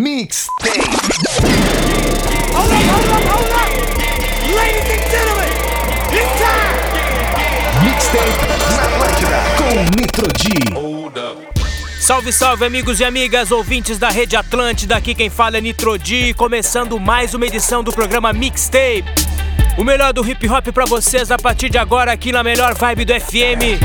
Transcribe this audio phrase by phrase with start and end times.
[0.00, 0.80] Mixtape.
[2.54, 3.68] Hold up, hold up, hold up!
[4.56, 5.52] Ladies and gentlemen,
[6.10, 6.78] it's time!
[7.84, 10.40] Mixtape na Atlântida com Nitro D.
[12.00, 14.96] Salve, salve, amigos e amigas, ouvintes da Rede Atlântida.
[14.96, 19.04] Aqui quem fala é Nitrodi, começando mais uma edição do programa Mixtape.
[19.76, 23.04] O melhor do hip hop pra vocês a partir de agora aqui na melhor vibe
[23.04, 23.78] do FM.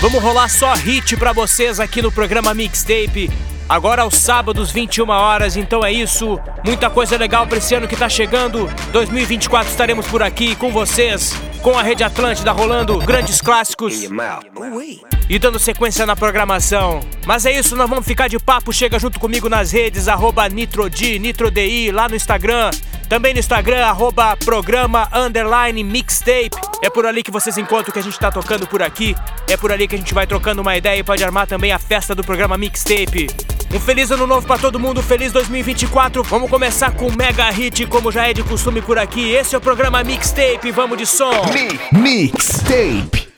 [0.00, 3.30] Vamos rolar só hit pra vocês aqui no programa Mixtape.
[3.72, 6.38] Agora aos sábados, 21 horas, então é isso.
[6.62, 8.70] Muita coisa legal pra esse ano que tá chegando.
[8.92, 13.94] 2024 estaremos por aqui com vocês, com a Rede Atlântida rolando grandes clássicos
[15.26, 17.00] e dando sequência na programação.
[17.24, 18.74] Mas é isso, nós vamos ficar de papo.
[18.74, 22.70] Chega junto comigo nas redes, arroba NitroD, NitroDI, lá no Instagram.
[23.08, 26.50] Também no Instagram, arroba programa underline mixtape.
[26.82, 29.16] É por ali que vocês encontram o que a gente tá tocando por aqui.
[29.48, 31.78] É por ali que a gente vai trocando uma ideia e pode armar também a
[31.78, 33.28] festa do programa Mixtape.
[33.74, 36.22] Um feliz ano novo pra todo mundo, feliz 2024.
[36.24, 39.30] Vamos começar com um mega hit, como já é de costume por aqui.
[39.32, 41.32] Esse é o programa Mixtape, vamos de som.
[41.52, 43.32] Mi Mixtape.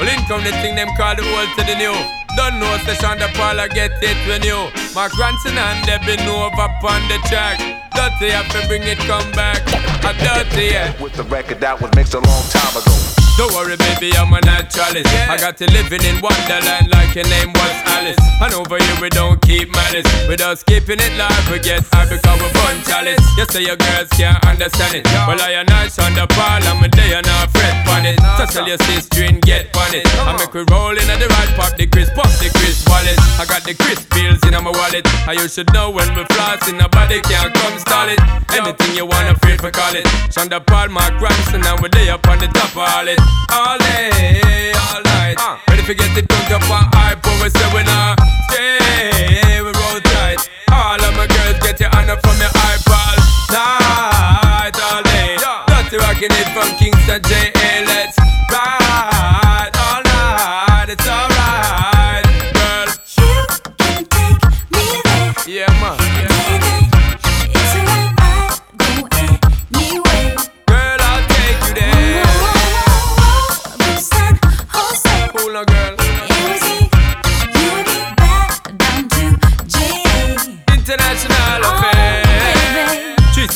[0.00, 1.92] Well, income the thing them call the old to the new.
[2.36, 4.70] Don't know session the parlor get it when you.
[4.94, 7.58] My grandson and they been over on the track.
[7.94, 9.62] Dirty to bring it come back.
[10.04, 11.00] A dirty yeah.
[11.00, 13.17] with the record that was mixed a long time ago.
[13.38, 15.06] Don't worry, baby, I'm a naturalist.
[15.30, 18.18] I got you living in Wonderland like your name was Alice.
[18.42, 20.10] And over here we don't keep malice.
[20.26, 23.22] With us keeping it live, we get high because we fun chalice.
[23.38, 25.06] You say your girls can't understand it.
[25.22, 28.18] Well, I am nice on the ball, I'm a day and I fret on it.
[28.42, 30.02] So tell your sister and get on it.
[30.26, 33.14] I make we roll in at the right pop the Chris, pop the Chris wallet.
[33.38, 35.06] I got the Chris bills in my wallet.
[35.30, 38.18] And you should know when we floss in nobody can't come stall it.
[38.50, 40.02] Anything you wanna feel for call it.
[40.34, 43.27] Shonda Paul, my grandson, and we're there up on the top of all it.
[43.52, 45.36] All day, all night.
[45.38, 48.18] Uh, ready to get it drunk up on hype, but we say we not
[48.50, 50.38] stay, we roll tight.
[50.72, 53.16] All of my girls get your honor from your iPod.
[53.52, 55.36] Night, all day.
[55.68, 57.84] Dirty rocking it from Kingston J.A.
[57.86, 58.16] Let's
[58.52, 60.88] ride all night.
[60.88, 61.27] It's alright,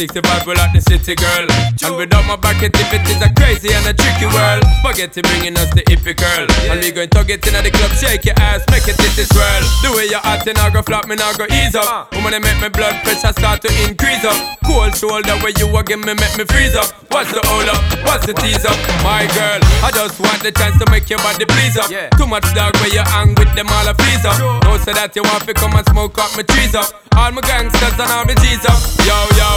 [0.07, 0.13] baby.
[0.19, 1.47] 365 we like the city girl.
[1.83, 4.63] And without my back it if it is a crazy and a tricky world.
[4.83, 6.47] Spaghetti bringing us the hippie girl.
[6.71, 9.29] And we going to get in at the club Shake your ass, make it this
[9.29, 9.63] swirl.
[9.83, 11.87] The way you're acting I go flop me now go ease up.
[11.87, 12.17] Uh.
[12.19, 14.39] Woman they make my blood pressure start to increase up.
[14.67, 16.91] Cold shoulder where you again me make me freeze up.
[17.13, 18.79] What's the hold up, what's the tease up?
[19.05, 21.91] My girl, I just want the chance to make your body please up.
[22.17, 24.39] Too much dog where you hang with them all a freeze up.
[24.65, 27.41] Don't say that you want to come and smoke up my trees up All my
[27.43, 28.81] gangsters and all my G's up.
[29.05, 29.51] Yo yo,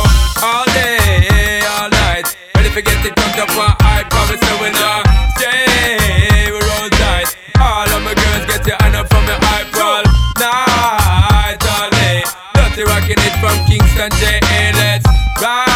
[0.44, 2.28] all day, all night.
[2.56, 5.04] Ready to get it drunk up on I promise you we not
[5.38, 7.30] stay, we roll tight.
[7.60, 10.04] All of my girls get your hand up from your eyebrow
[10.40, 12.24] Night, all day.
[12.54, 14.74] Dirty rocking it from Kingston J.A.
[14.74, 15.06] Let's
[15.42, 15.75] ride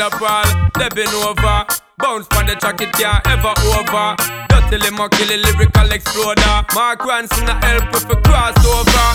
[0.00, 1.66] Thunderball, they been over.
[1.98, 4.16] Bounce on the track, it can't ever over.
[4.48, 6.64] Dirty limo, kill it, lyrical exploder.
[6.72, 9.06] Mark Ranson, help if we cross over.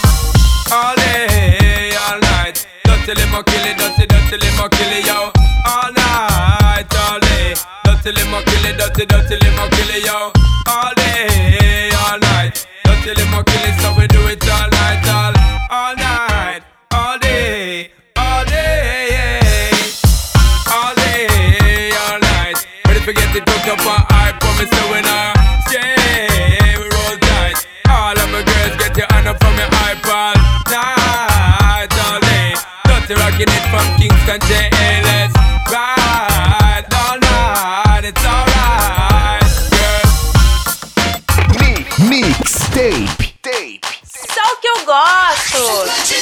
[0.69, 2.68] All day, all night.
[2.85, 5.34] Dirty limo, kill it, dirty, dirty limo, kill it, yo.
[5.66, 7.56] All night, all day.
[7.85, 10.29] Dirty limo, kill it, dirty, dirty limo, kill it, yo.
[10.69, 12.62] All day, all night.
[12.85, 15.34] Dirty limo, kill it, so we do it all night, all, all
[23.67, 25.35] it drunk up on I promise you we not
[25.67, 27.57] stay, we roll tight.
[27.89, 30.35] All of my girls get your honor from your iPod.
[30.69, 32.53] Night, all day.
[32.85, 35.01] Dirty rocking it from Kingston J.A.
[35.03, 35.33] Let's
[35.71, 38.03] ride all night.
[38.06, 40.07] It's alright, girl.
[41.59, 43.33] Mi Mixtape.
[43.41, 43.85] Tape.
[44.06, 46.14] Só o que eu gosto.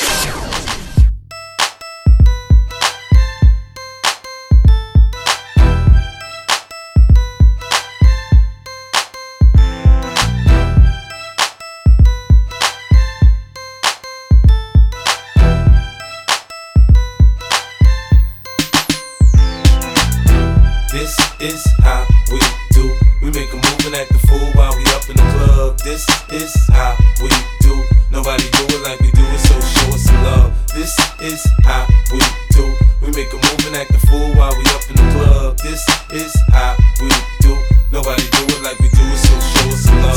[25.71, 27.29] This is how we
[27.61, 27.83] do.
[28.11, 30.67] Nobody do it like we do it, so show us some love.
[30.75, 32.19] This is how we
[32.51, 32.75] do.
[33.01, 35.57] We make a move and act the fool while we up in the club.
[35.59, 37.57] This is how we do.
[37.91, 39.52] Nobody do it like we do it, so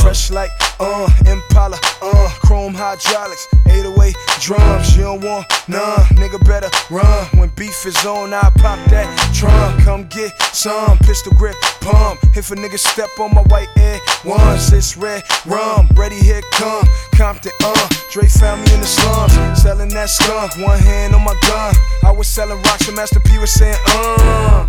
[0.01, 0.51] Fresh like,
[0.81, 4.97] uh, Impala, uh, chrome hydraulics, 808 drums.
[4.97, 7.27] You don't want none, nigga better run.
[7.39, 9.83] When beef is on, I pop that trunk.
[9.83, 12.21] Come get some pistol grip pump.
[12.37, 15.89] If a nigga step on my white air once, it's red rum.
[15.95, 16.87] Ready, here come
[17.17, 17.89] Compton, uh.
[18.13, 20.53] Dre found me in the slums, selling that skunk.
[20.59, 21.75] One hand on my gun.
[22.05, 24.69] I was selling rocks, and Master P was saying, uh.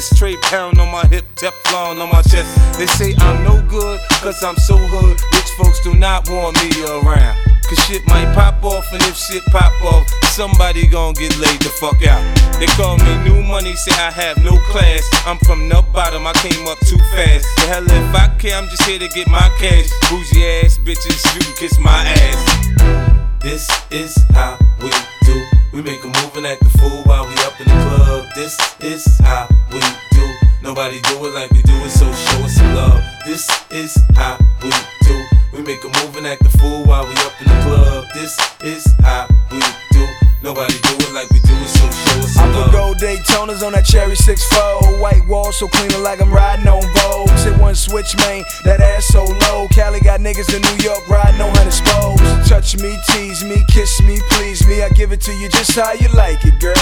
[0.00, 2.50] straight pound on my hip, Teflon on my chest.
[2.78, 5.18] They say I'm no good, cause I'm so hood.
[5.34, 7.36] Rich folks do not want me around.
[7.68, 11.68] Cause shit might pop off, and if shit pop off, somebody gon' get laid the
[11.68, 12.22] fuck out.
[12.58, 15.02] They call me new money, say I have no class.
[15.26, 17.46] I'm from the bottom, I came up too fast.
[17.56, 19.90] The hell if I care, I'm just here to get my cash.
[20.08, 23.18] Bougie ass bitches, you can kiss my ass.
[23.40, 24.90] This is how we
[25.22, 25.57] do.
[25.72, 28.26] We make a move and act the fool while we up in the club.
[28.34, 29.80] This is how we
[30.12, 30.26] do.
[30.62, 33.02] Nobody do it like we do it, so show us some love.
[33.26, 34.70] This is how we
[35.02, 35.24] do.
[35.52, 38.06] We make a move and act the fool while we up in the club.
[38.14, 39.60] This is how we
[39.92, 40.17] do.
[40.40, 42.72] Nobody do it like we do it, so show us I some put love.
[42.72, 47.30] gold Daytonas on that cherry 6-4 White wall so clean like I'm riding on Vogue.
[47.40, 49.66] Hit one switch, man, that ass so low.
[49.72, 52.48] Cali got niggas in New York riding on hundred spokes.
[52.48, 54.82] Touch me, tease me, kiss me, please me.
[54.82, 56.74] I give it to you just how you like it, girl.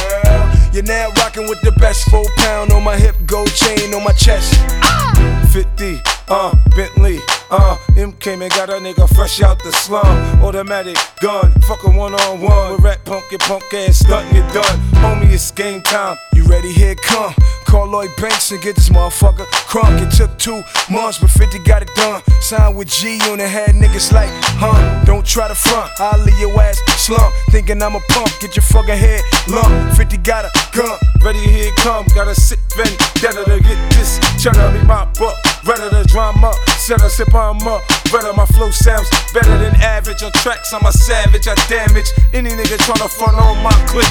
[0.73, 4.12] You're now rocking with the best four pound on my hip Gold chain on my
[4.12, 4.52] chest
[4.82, 5.36] ah!
[5.56, 7.19] 50, uh, Bentley,
[7.50, 10.05] uh, M came and got a nigga fresh out the slum.
[10.43, 12.73] Automatic gun, fuck a one on one.
[12.73, 14.79] With rat punk, your punk ass stunting, it done.
[15.00, 16.19] Homie, it's game time.
[16.35, 16.70] You ready?
[16.70, 17.32] Here come.
[17.64, 20.06] Call Lloyd Banks and get this motherfucker crunk.
[20.06, 20.62] It took two
[20.93, 22.20] months, but 50 got it done.
[22.46, 24.31] Signed with G Unit, had niggas like,
[24.62, 24.78] huh?
[25.04, 27.34] Don't try to front, I'll leave your ass slump.
[27.50, 29.66] Thinking I'm a punk, get your fucking head lump.
[29.96, 30.96] 50 got a gun.
[31.25, 32.06] Ready, here it come.
[32.14, 34.70] Got a sick vendetta to get this cheddar.
[34.70, 35.34] Me mop up,
[35.66, 36.54] redder the drama.
[36.78, 37.82] Set a sip on up.
[38.14, 40.22] Redder my flow sounds better than average.
[40.22, 41.49] On tracks, I'm a savage.
[41.49, 44.06] I damage any nigga tryna front on my click.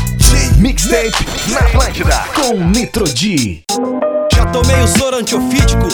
[0.60, 1.16] Mixtape
[1.54, 3.64] na Atlântida com Nitro D.
[4.36, 5.88] Já tomei o soro antiofídico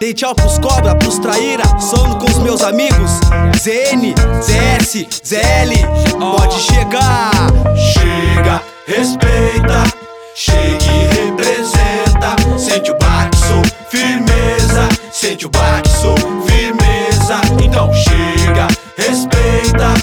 [0.00, 3.20] Dei tchau pros cobra, pros traíra Sono com os meus amigos.
[3.56, 7.30] ZN, ZS, ZL Pode chegar.
[7.76, 9.84] Chega, respeita.
[10.34, 12.58] Chega e representa.
[12.58, 14.88] Sente o baque, sou firmeza.
[15.12, 16.16] Sente o baque, sou
[16.46, 17.40] firmeza.
[17.62, 19.94] Então chega, respeita.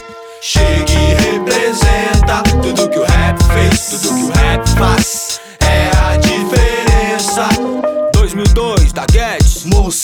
[0.41, 2.43] Chega e representa.
[2.61, 5.24] Tudo que o rap fez, tudo que o rap faz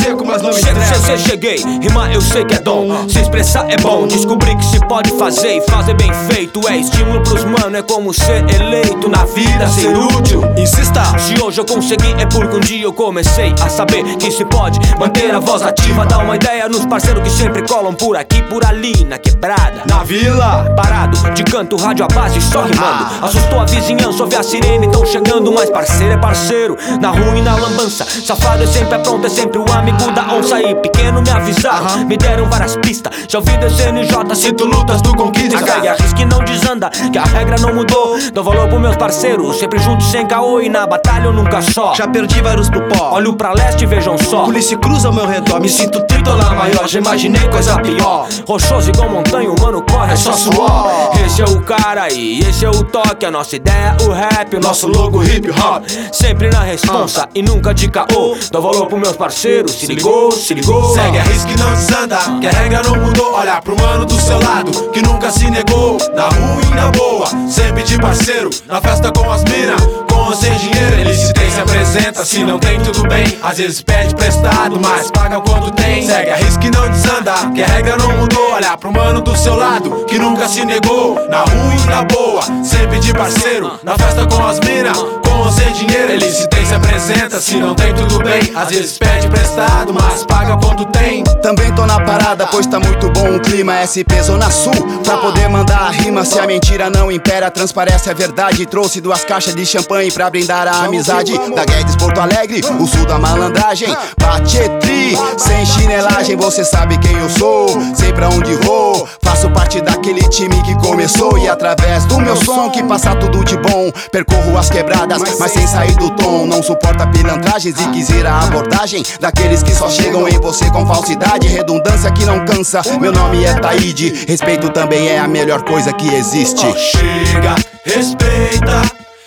[0.02, 1.64] seco, mas não me Chego, cheguei.
[1.82, 3.08] Rimar eu sei que é dom.
[3.08, 4.08] Se expressar é bom.
[4.08, 6.68] Descobri que se pode fazer e fazer bem feito.
[6.68, 10.44] É estímulo pros mano, é como ser eleito na vida, ser útil.
[10.58, 14.44] Insista Se hoje eu consegui é porque um dia eu comecei a saber que se
[14.46, 16.06] pode manter a voz ativa.
[16.06, 19.84] Dar uma ideia nos parceiros que sempre colam por aqui, por ali, na quebrada.
[19.88, 23.06] Na vila Parado, de canto, rádio à base, só rimando.
[23.22, 25.52] Assustou a vizinhança, ouvi a sirene, tão chegando.
[25.52, 28.06] Mas parceiro é parceiro, na rua e na lambança.
[28.06, 30.62] Safado é sempre pronto, é sempre o amigo da onça.
[30.62, 33.14] E pequeno me avisaram, me deram várias pistas.
[33.28, 35.58] Já ouvi do CNJ, sinto lutas do conquista.
[35.58, 38.18] Segue a risca e não desanda, que a regra não mudou.
[38.34, 40.62] Dou valor pros meus parceiros, sempre juntos sem caô.
[40.62, 41.94] E na batalha eu nunca só.
[41.96, 44.46] Já perdi vários pro pó Olho pra leste e vejam só.
[44.46, 49.10] Polícia cruza ao meu redor Me sinto tritolar maior Já imaginei coisa pior Rochoso igual
[49.10, 50.92] montanha, o mano corre, é só suor.
[51.26, 53.26] Esse é o cara aí, esse é o toque.
[53.26, 55.84] A nossa ideia, o rap, o nosso logo hip hop.
[56.12, 58.36] Sempre na responsa e nunca de caô.
[58.52, 60.94] Dou valor pros meus parceiros, se ligou, se ligou.
[60.94, 62.18] Segue a risca e não desanda.
[62.40, 63.34] Que a regra não mudou.
[63.34, 65.98] Olhar pro mano do seu lado Que nunca se negou.
[66.14, 68.50] Na ruim na boa Sempre de parceiro.
[68.68, 69.76] Na festa com as mina
[70.08, 72.26] Com ou sem dinheiro Ele se tem, se apresenta.
[72.26, 73.40] Se não tem, tudo bem.
[73.42, 76.06] Às vezes pede prestado Mas paga quando tem.
[76.06, 77.34] Segue a risca e não desanda.
[77.56, 78.54] Que a regra não mudou.
[78.54, 81.16] Olhar pro mano do seu lado Que nunca se negou.
[81.30, 83.80] Na ruim na boa Sempre de parceiro.
[83.84, 87.42] Na festa com as mina ou sem dinheiro, ele se tem, se apresenta.
[87.42, 88.52] Se não tem, tudo bem.
[88.56, 91.24] Às vezes pede emprestado, mas paga quando tem.
[91.42, 93.86] Também tô na parada, pois tá muito bom o clima.
[93.86, 96.24] SP Zona Sul, pra poder mandar a rima.
[96.24, 98.66] Se a mentira não impera, transparece a verdade.
[98.66, 101.34] Trouxe duas caixas de champanhe pra brindar a amizade.
[101.56, 103.96] Da Guedes Porto Alegre, o sul da malandragem.
[104.20, 107.68] Bachetri, sem chinelagem, você sabe quem eu sou.
[107.96, 111.38] Sei pra onde vou, faço parte daquele time que começou.
[111.38, 113.92] E através do meu som, que passa tudo de bom.
[114.12, 116.46] Percorro as quebradas, mas sem sair do tom.
[116.46, 121.48] Não suporta pilantragens e quiser a abordagem daqueles que só chegam em você com falsidade.
[121.48, 122.82] Redundância que não cansa.
[123.00, 124.26] Meu nome é Taíde.
[124.28, 126.66] Respeito também é a melhor coisa que existe.
[126.78, 128.82] Chega, respeita,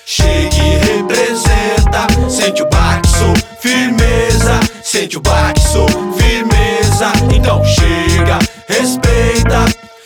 [0.04, 2.06] chega e representa.
[2.28, 4.60] Sente o baque, sou firmeza.
[4.82, 7.12] Sente o baque, sou firmeza.
[7.34, 9.64] Então chega, respeita,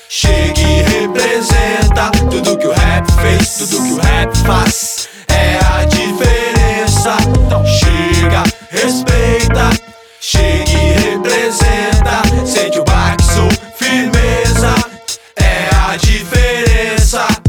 [0.08, 2.10] chega e representa.
[2.30, 4.97] Tudo que o rap fez, tudo que o rap faz
[5.58, 7.16] é a diferença.
[7.46, 9.70] Então chega, respeita,
[10.20, 12.46] chega e representa.
[12.46, 12.84] Sente o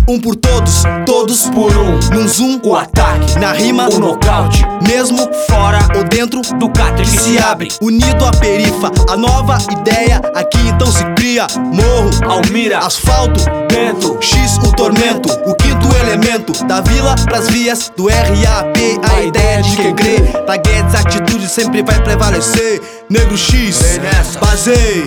[0.09, 1.99] Um por todos, todos por um.
[2.11, 3.37] Num zoom, o ataque.
[3.37, 4.65] Na rima, o nocaute.
[4.81, 7.67] Mesmo fora ou dentro do catre que se abre.
[7.79, 11.45] Unido à perifa, a nova ideia aqui então se cria.
[11.55, 13.39] Morro, Almira, asfalto,
[13.71, 15.29] Bento, X, o tormento.
[15.47, 18.77] O quinto elemento, da vila pras vias do RAP.
[19.13, 20.17] A ideia de quem crê.
[20.47, 22.81] Da Guedes, atitude sempre vai prevalecer.
[23.11, 23.99] Negro X,
[24.41, 25.03] Bazei,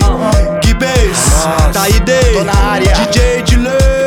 [0.63, 1.19] Gibes,
[1.73, 2.93] Taide, Tô na área.
[3.11, 4.02] DJ de lei.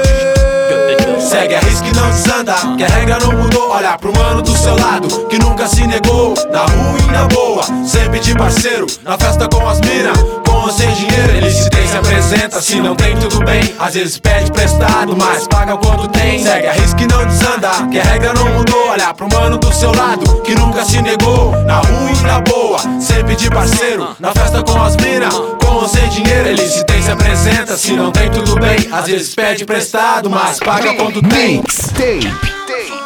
[1.27, 3.71] Segue a risca desanda, que a regra não mudou.
[3.71, 6.35] Olha pro mano do seu lado, que nunca se negou.
[6.51, 8.87] Na rua e na boa, sempre de parceiro.
[9.05, 10.13] Na festa com as mina,
[10.47, 11.37] com ou sem dinheiro.
[11.37, 12.61] Ele se tem, se apresenta.
[12.61, 13.75] Se não tem, tudo bem.
[13.79, 16.43] Às vezes pede prestado, mas paga quando tem.
[16.43, 18.89] Segue a risca e não desanda, que a regra não mudou.
[18.89, 21.53] Olha pro mano do seu lado, que nunca se negou.
[21.65, 24.17] Na rua e na boa, sempre de parceiro.
[24.19, 26.49] Na festa com as mina, com ou sem dinheiro.
[26.49, 27.77] Ele se tem, se apresenta.
[27.77, 28.89] Se não tem, tudo bem.
[28.91, 31.63] Às vezes pede prestado, mas paga quando tem.
[32.07, 32.21] Day.
[32.69, 33.06] Day.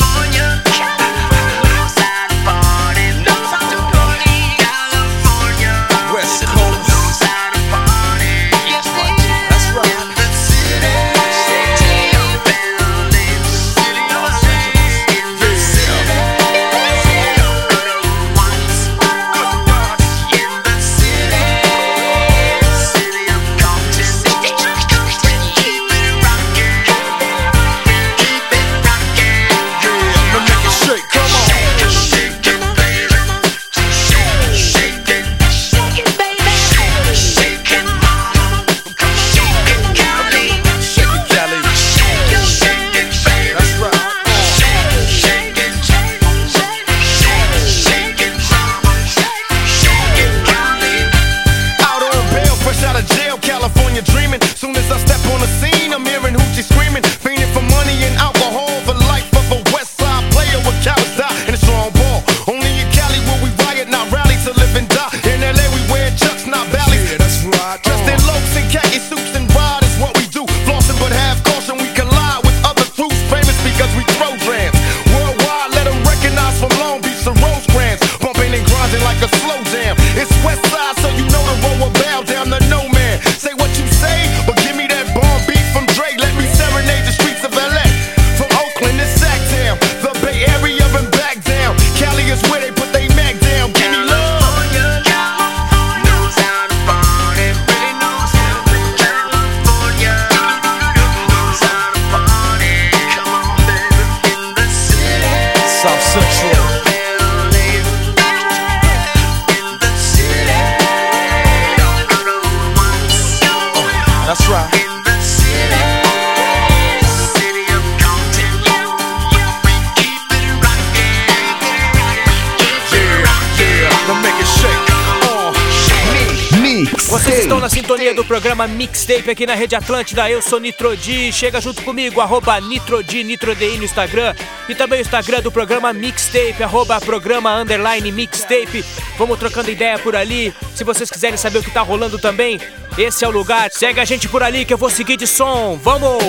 [128.31, 130.31] Programa Mixtape aqui na Rede Atlântida.
[130.31, 131.33] Eu sou Nitrodi.
[131.33, 134.33] Chega junto comigo, arroba Nitrodi, NitroDI no Instagram.
[134.69, 138.85] E também o Instagram do programa Mixtape, arroba programa underline Mixtape.
[139.17, 140.53] Vamos trocando ideia por ali.
[140.73, 142.57] Se vocês quiserem saber o que tá rolando também,
[142.97, 143.69] esse é o lugar.
[143.69, 145.77] Segue a gente por ali que eu vou seguir de som.
[145.83, 146.23] Vamos!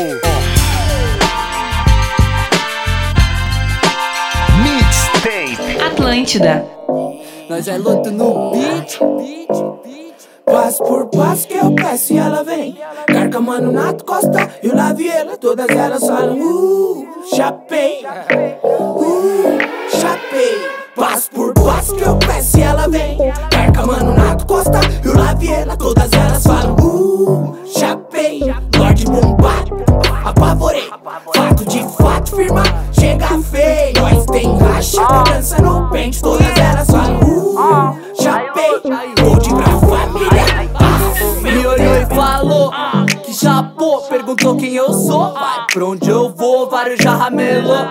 [4.61, 5.80] Mixtape.
[5.80, 6.66] Atlântida.
[7.49, 8.99] Nós é luto no beat.
[10.44, 12.78] Passo por passo que eu peço e ela vem.
[13.06, 15.37] Carca, mano, Nato Costa e o Laviela.
[15.37, 18.04] Todas elas falam, uh, chapei.
[18.62, 19.58] Uh,
[19.88, 20.82] chapei.
[20.96, 23.18] Passo por passo que eu peço e ela vem.
[23.50, 25.76] Carca, mano, Nato Costa e o Laviela.
[25.76, 28.01] Todas elas falam, uh, chapei.
[28.79, 29.85] Lorde bombado,
[30.25, 30.88] apavorei.
[31.35, 32.62] Fato de fato, firma,
[32.93, 34.00] chega feio.
[34.00, 36.23] Nós tem racha, dança no pente.
[36.23, 38.81] Todas elas falam, uh, chapei.
[39.21, 40.62] Gold pra família.
[41.43, 42.73] Me olhou e falou
[43.25, 45.33] que chapou, perguntou quem eu sou.
[45.33, 47.88] Vai pra onde eu vou, vários já ramelou.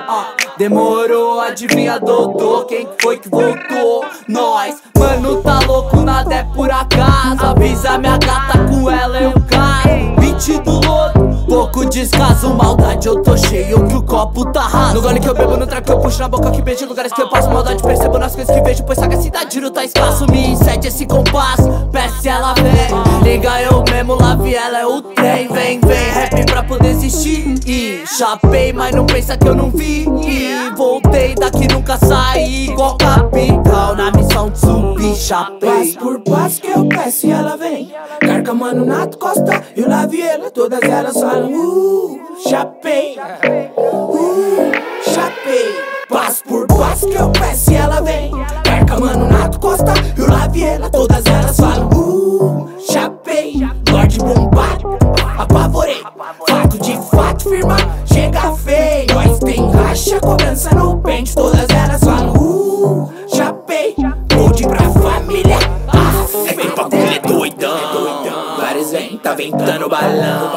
[0.57, 4.05] Demorou, adivinha, doutor, quem foi que voltou?
[4.29, 7.45] Nós, mano, tá louco, nada é por acaso.
[7.45, 10.20] Avisa minha gata, com ela eu caio.
[10.41, 11.20] 去不落。
[11.51, 14.93] Pouco descaso, maldade, eu tô cheio que o copo tá raso.
[14.93, 17.11] No gole que eu bebo, no trago que eu puxo na boca que beijo, lugares
[17.11, 20.25] que eu passo maldade, percebo nas coisas que vejo, pois sagacidade não tá escasso.
[20.31, 23.21] Me incede esse compasso, peça ela vem.
[23.21, 26.11] Liga eu mesmo, lave ela, é o trem, vem, vem.
[26.11, 27.59] Rap pra poder existir.
[27.67, 30.05] E chapei, mas não pensa que eu não vi.
[30.25, 32.69] E voltei daqui, nunca saí.
[32.69, 35.69] Igual capital, na missão de subir, chapei.
[35.69, 37.91] Passo por passo que eu peço e ela vem.
[38.21, 40.49] Carca, mano, Nato Costa e o Laviela.
[40.51, 43.17] Todas elas falam, uh, chapei.
[43.77, 44.71] Uh,
[45.03, 45.91] chapei.
[46.09, 48.31] Passo por passo que eu peço e ela vem.
[48.63, 50.89] Carca, mano, Nato Costa e o Laviela.
[50.89, 53.55] Todas elas falam, uh, chapei.
[53.89, 54.97] Lorde bombado,
[55.37, 56.01] apavorei.
[56.49, 59.13] Fato de fato, firma, chega feio.
[59.13, 61.33] Nós tem racha, cobrança no pente.
[61.33, 62.60] Todas elas falam, uh,
[69.31, 70.51] tá ventando balão.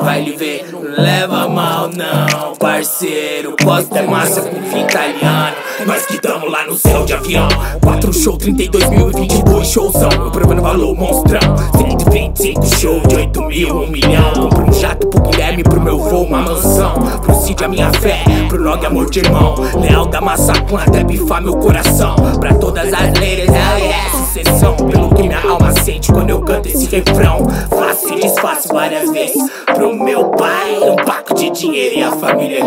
[0.00, 2.54] Vai lhe ver, não leva mal não.
[2.56, 5.56] Parceiro, Costa é massa com fim italiano.
[5.86, 7.48] Nós que tamo lá no céu de avião.
[7.82, 10.10] 4 show, 32 mil e 22 showzão.
[10.12, 11.40] Eu provando valor, monstrão.
[11.76, 14.32] 125 show de 8 mil, 1 milhão.
[14.34, 16.94] Compro um jato pro Guilherme, pro meu voo, uma mansão.
[17.22, 19.54] Pro Cid a minha fé, pro Log amor de irmão.
[19.80, 22.16] Leal da massa clã até bifar meu coração.
[22.40, 24.74] Pra todas as leiras, é sucessão.
[24.76, 27.46] Pelo que minha alma sente quando eu canto esse refrão.
[27.68, 29.42] Faço e desfaço várias vezes.
[29.66, 32.66] Pro meu pai, um paco de dinheiro e a família.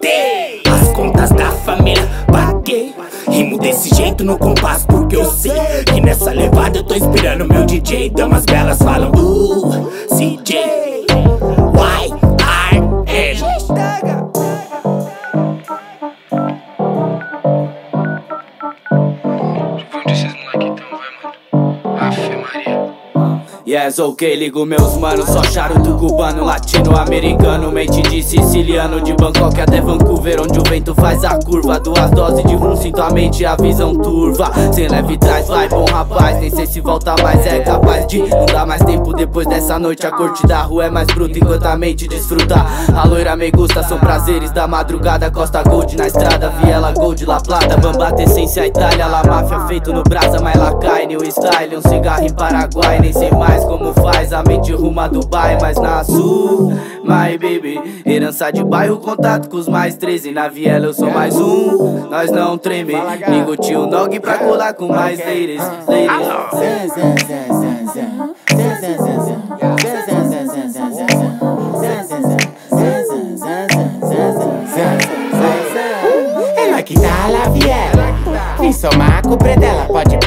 [0.00, 2.94] Tem as contas da família, paguei.
[3.28, 5.52] Rimo desse jeito no compasso, porque eu sei
[5.86, 8.10] que nessa levada eu tô inspirando meu DJ.
[8.10, 12.31] Damas belas falam, uh, CJ, Y,
[23.82, 29.80] Yes, ok, ligo meus manos, só charuto cubano, latino-americano, mente de siciliano, de Bangkok até
[29.80, 33.56] Vancouver, onde o vento faz a curva, duas doses de rum, sinto a mente a
[33.56, 38.06] visão turva, sem leve trás, vai bom rapaz, nem sei se volta mais, é capaz
[38.06, 41.36] de não dar mais tempo depois dessa noite, a corte da rua é mais bruta
[41.36, 42.64] enquanto a mente desfruta,
[42.94, 47.40] a loira me gusta, são prazeres da madrugada, Costa Gold na estrada, Viela Gold, La
[47.40, 51.88] Plata, Bambata, essência Itália, La Máfia feito no brasa, mas lá cai, new style, um
[51.88, 56.04] cigarro em Paraguai, nem sei mais como faz a mente rumo a Dubai, mas na
[56.04, 58.02] sul, my baby.
[58.04, 60.30] Herança de bairro, contato com os mais 13.
[60.30, 62.92] Na viela eu sou mais um, nós não treme.
[63.28, 65.62] Ligo tio Nog pra colar com mais ladies.
[76.56, 78.12] Ela que tá lá viela
[78.60, 80.26] Vim somar com o predela Pode tipo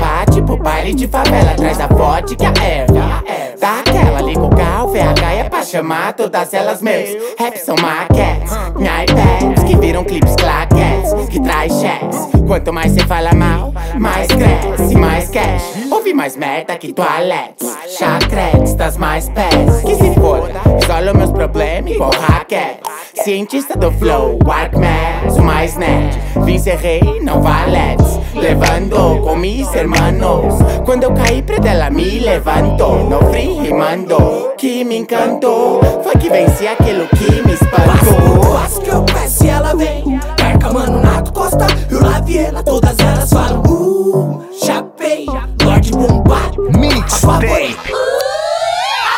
[0.65, 3.23] baile de favela Traz a vodka, erva
[3.59, 7.09] Tá aquela, liga o carro, VH é pra chamar Todas elas meus.
[7.37, 10.94] Rap são maquetes iPads que viram clipes claquetes
[11.29, 16.75] Que traz checks Quanto mais cê fala mal, mais cresce Mais cash, ouve mais merda
[16.77, 23.75] que toaletes Chacretes das mais pés Que se foda, isola meus problemas igual raquete Cientista
[23.75, 26.15] do flow, Arcmax, o mais nerd.
[26.43, 28.19] Vim ser rei, não valetes.
[28.35, 30.53] Levando com mis hermanos.
[30.85, 33.09] Quando eu caí pra dela, me levantou.
[33.09, 35.81] No free rimando, que me encantou.
[36.03, 38.53] Foi que venci aquilo que me espantou.
[38.53, 40.19] Passo que eu peço e ela vem.
[40.65, 42.63] Perca, mano, Nato Costa e o Laviela.
[42.63, 45.25] Todas elas falam, uh, chapei.
[45.63, 46.69] Lorde bombado.
[46.77, 47.77] Mixtape.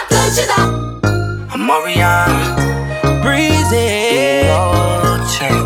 [0.01, 0.55] Atlântida.
[1.57, 2.55] Mariana,
[3.21, 4.45] breezy.
[4.47, 5.57] Yo, chick.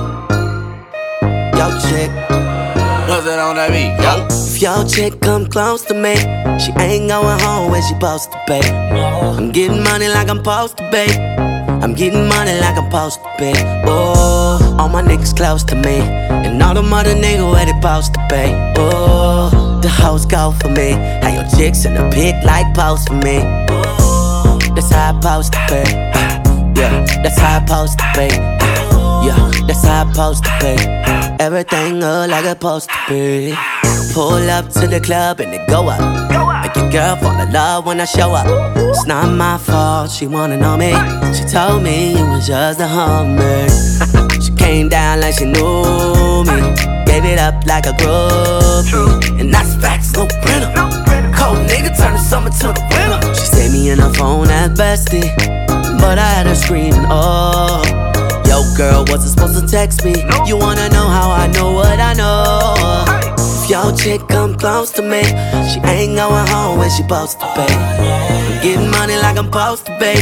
[1.57, 2.11] Yo, chick.
[3.07, 3.97] What's it on that beat?
[4.01, 4.27] Yo.
[4.29, 6.15] If your chick come close to me,
[6.59, 8.59] she ain't going home when she supposed to be.
[8.61, 11.11] I'm getting money like I'm supposed to be.
[11.81, 13.53] I'm getting money like I'm supposed to be.
[13.85, 15.99] Oh, all my niggas close to me,
[16.45, 18.45] and all the mother niggas where they supposed to be.
[18.77, 20.93] Oh, the hoes go for me.
[21.21, 23.37] How your chicks in the pit like post for me.
[23.69, 25.83] Oh, that's how I supposed to be.
[26.79, 28.27] Yeah, that's how I supposed to be.
[29.27, 30.73] Yeah, that's how I supposed to be.
[31.45, 33.53] Everything look like it's supposed to be.
[34.15, 36.01] Pull up to the club and they go up.
[36.63, 38.47] Make your girl fall in love when I show up.
[38.77, 40.91] It's not my fault, she wanna know me.
[41.35, 44.27] She told me it was just a hummer.
[44.61, 46.57] she came down like she knew me.
[47.05, 49.39] Gave it up like a groupie.
[49.39, 50.71] And that's facts, no printer.
[51.35, 53.33] Cold nigga turn the summer to the winter.
[53.35, 55.35] She saved me in her phone at bestie.
[55.99, 57.83] But I had her screaming, oh.
[58.45, 60.15] Yo, girl, wasn't supposed to text me.
[60.45, 63.05] You wanna know how I know what I know?
[63.37, 65.23] If your chick come close to me,
[65.71, 67.67] she ain't going home when she supposed to be.
[67.73, 70.19] I'm getting money like I'm supposed to pay.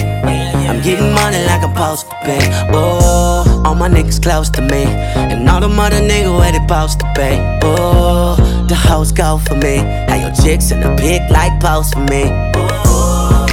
[0.69, 2.39] I'm getting money like I'm supposed to pay.
[2.71, 6.99] Oh, all my niggas close to me, and all the mother niggas where they supposed
[6.99, 7.31] to be.
[7.63, 8.35] Oh,
[8.67, 9.77] the hoes go for me.
[10.07, 12.23] How your chicks in the pic like post for me.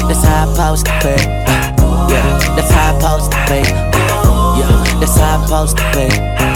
[0.09, 1.17] That's how I supposed to be.
[2.13, 3.61] Yeah, that's how I supposed to be.
[4.59, 6.56] Yeah, that's how I supposed to be.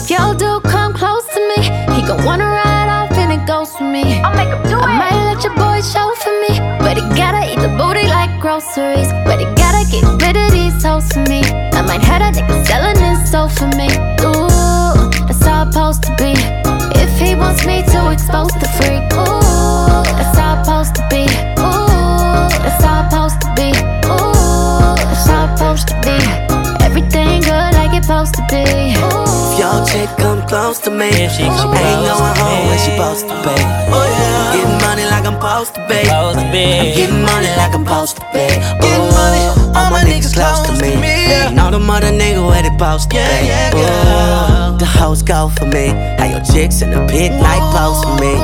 [0.00, 3.74] If your do come close to me, he gon' wanna ride off and it goes
[3.76, 4.22] for me.
[4.22, 7.42] I'll make him do I might let your boy show for me, but he gotta
[7.50, 9.10] eat the booty like groceries.
[9.26, 11.42] But he gotta get rid of these hoes for me.
[11.74, 13.90] I might have a nigga selling his soul for me.
[14.22, 16.32] Ooh, that's how it's supposed to be.
[17.02, 21.24] If he wants me to expose the freak, ooh, that's how it's supposed to be.
[21.58, 23.70] Ooh, that's how it's supposed to be.
[24.14, 26.16] Ooh, that's how it's supposed to be.
[26.86, 29.07] Everything good like it's supposed to be.
[29.98, 33.50] If chick come close to me, she, ain't going home when she supposed to be.
[33.50, 36.06] I'm getting money like I'm supposed to be.
[36.06, 38.46] I'm getting money like I'm supposed to be.
[38.78, 40.94] Ooh, all my niggas close to me.
[41.02, 43.26] And all the mother niggas where they supposed to be.
[43.74, 45.88] Ooh, the hoes go for me.
[46.18, 48.38] How your chicks in the pic like post for me.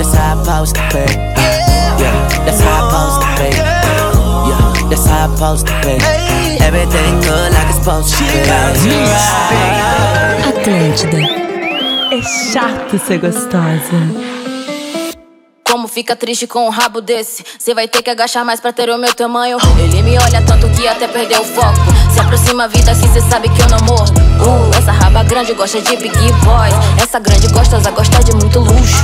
[0.00, 1.04] That's how I supposed to be.
[2.00, 2.16] Yeah,
[2.48, 3.50] that's how I supposed to be.
[4.48, 6.53] Yeah, that's how I supposed to be.
[6.64, 8.94] Everything good like it's supposed to be.
[10.48, 11.18] Atlântida.
[12.10, 12.22] É
[12.52, 14.34] chato ser gostosa.
[15.62, 17.44] Como fica triste com um rabo desse?
[17.58, 19.58] Cê vai ter que agachar mais pra ter o meu tamanho.
[19.78, 21.74] Ele me olha tanto que até perdeu o foco.
[22.12, 24.04] Se aproxima a vida assim, cê sabe que eu não morro.
[24.40, 26.70] Uh, essa raba grande gosta de big boy.
[27.02, 29.02] Essa grande gostosa gosta de muito luxo.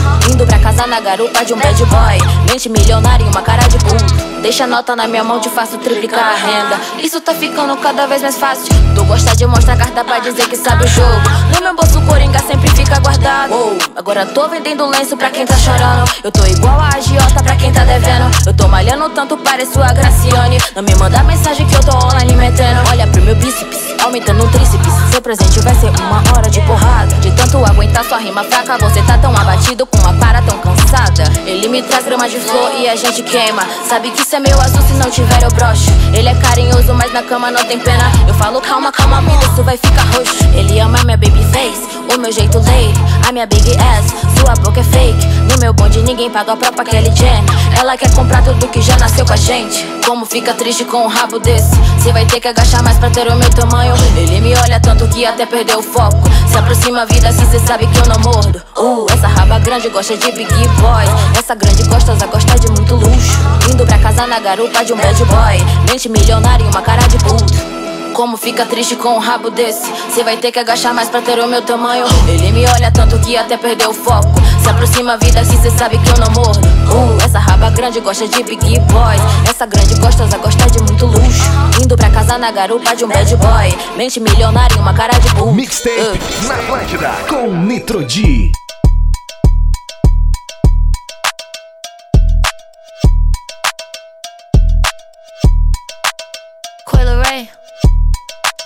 [0.88, 2.18] Na garupa de um bad boy.
[2.50, 4.40] Mente milionária e uma cara de puto.
[4.42, 6.80] Deixa nota na minha mão, te faço triplicar a renda.
[6.98, 8.72] Isso tá ficando cada vez mais fácil.
[8.94, 11.20] Tu gosta de mostrar carta pra dizer que sabe o jogo.
[11.54, 13.52] No meu bolso, coringa sempre fica guardado.
[13.52, 16.10] Uou, agora tô vendendo lenço pra quem tá chorando.
[16.24, 18.30] Eu tô igual a agiota pra quem tá devendo.
[18.46, 20.58] Eu tô malhando tanto, pareço a Graciane.
[20.74, 22.80] Não me manda mensagem que eu tô online metendo.
[22.90, 24.92] Olha pro meu bíceps, aumentando o tríceps.
[25.10, 27.14] Seu presente vai ser uma hora de porrada.
[27.16, 31.24] De tanto aguentar sua rima fraca, você tá tão abatido com uma para tão cansada.
[31.46, 33.62] Ele me traz grama de flor e a gente queima.
[33.88, 35.90] Sabe que isso é meu azul se não tiver eu broxo.
[36.12, 38.10] Ele é carinhoso, mas na cama não tem pena.
[38.26, 40.44] Eu falo calma, calma, amiga, isso vai ficar roxo.
[40.54, 42.00] Ele ama minha baby face.
[42.12, 45.26] O meu jeito lady, a minha big ass, sua boca é fake.
[45.48, 47.44] No meu bonde ninguém paga a própria Kelly Jenner.
[47.78, 49.86] Ela quer comprar tudo que já nasceu com a gente.
[50.04, 51.70] Como fica triste com um rabo desse?
[52.02, 53.89] Cê vai ter que agachar mais pra ter o meu tamanho.
[54.16, 56.20] Ele me olha tanto que até perdeu o foco.
[56.50, 58.62] Se aproxima a vida assim, cê sabe que eu não mordo.
[58.76, 61.04] Uh, essa raba grande gosta de big boy.
[61.38, 63.38] Essa grande gostosa gosta de muito luxo.
[63.70, 65.58] Indo pra casa na garupa de um bad boy.
[65.88, 67.79] Mente milionária e uma cara de puto.
[68.14, 69.90] Como fica triste com um rabo desse?
[70.12, 72.04] Cê vai ter que agachar mais pra ter o meu tamanho.
[72.28, 74.32] Ele me olha tanto que até perdeu o foco.
[74.62, 76.60] Se aproxima a vida assim, cê sabe que eu não mordo.
[76.60, 79.20] Uh, essa raba grande gosta de big boys.
[79.48, 81.50] Essa grande gostosa gosta de muito luxo.
[81.82, 83.96] Indo pra casa na garupa de um bad boy.
[83.96, 85.52] Mente milionária e uma cara de puto.
[85.52, 88.52] Mixtape na Atlântida com Nitro D.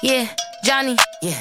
[0.05, 0.29] Yeah,
[0.63, 0.97] Johnny.
[1.23, 1.33] Yeah.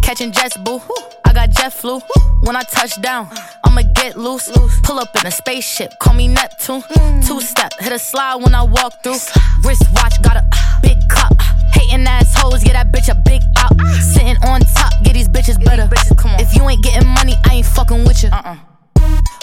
[0.00, 0.80] Catching jets, boo.
[1.24, 1.98] I got jet flu.
[2.44, 3.28] When I touch down,
[3.64, 4.48] I'ma get loose.
[4.84, 6.84] Pull up in a spaceship, call me Neptune.
[7.26, 9.18] Two step, hit a slide when I walk through.
[9.64, 10.48] Wrist watch, got a
[10.82, 11.34] big cup.
[11.74, 13.74] Hating assholes, get that bitch a big out.
[14.00, 15.90] Sitting on top, get these bitches better.
[16.14, 18.28] come on If you ain't getting money, I ain't fucking with you.
[18.28, 18.56] Uh-uh.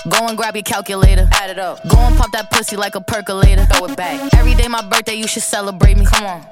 [0.08, 1.28] Go and grab your calculator.
[1.34, 1.86] Add it up.
[1.89, 3.65] Go and pop that pussy like a percolator.
[3.65, 4.34] Throw it back.
[4.36, 6.06] Every day my birthday, you should celebrate me.
[6.06, 6.46] Come on.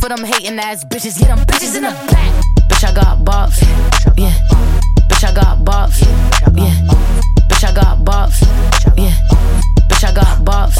[0.00, 1.18] For them hating ass bitches.
[1.18, 2.44] Get them bitches in the back.
[2.68, 3.60] Bitch, I got bops.
[4.16, 4.32] Yeah.
[5.08, 6.00] Bitch, I got bops.
[6.56, 6.74] Yeah.
[7.48, 8.42] Bitch, I got bops.
[8.96, 9.12] Yeah.
[9.88, 10.78] Bitch, I got bops.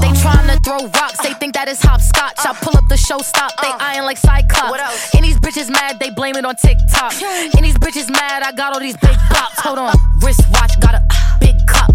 [0.00, 2.38] They tryna throw rocks, they think that is hopscotch.
[2.38, 5.14] I pull up the show stop, they eyeing like Cyclops.
[5.14, 7.12] And these bitches mad, they blame it on TikTok.
[7.22, 9.60] And these bitches mad, I got all these big bops.
[9.60, 11.02] Hold on, wrist watch, got a
[11.40, 11.94] big cup.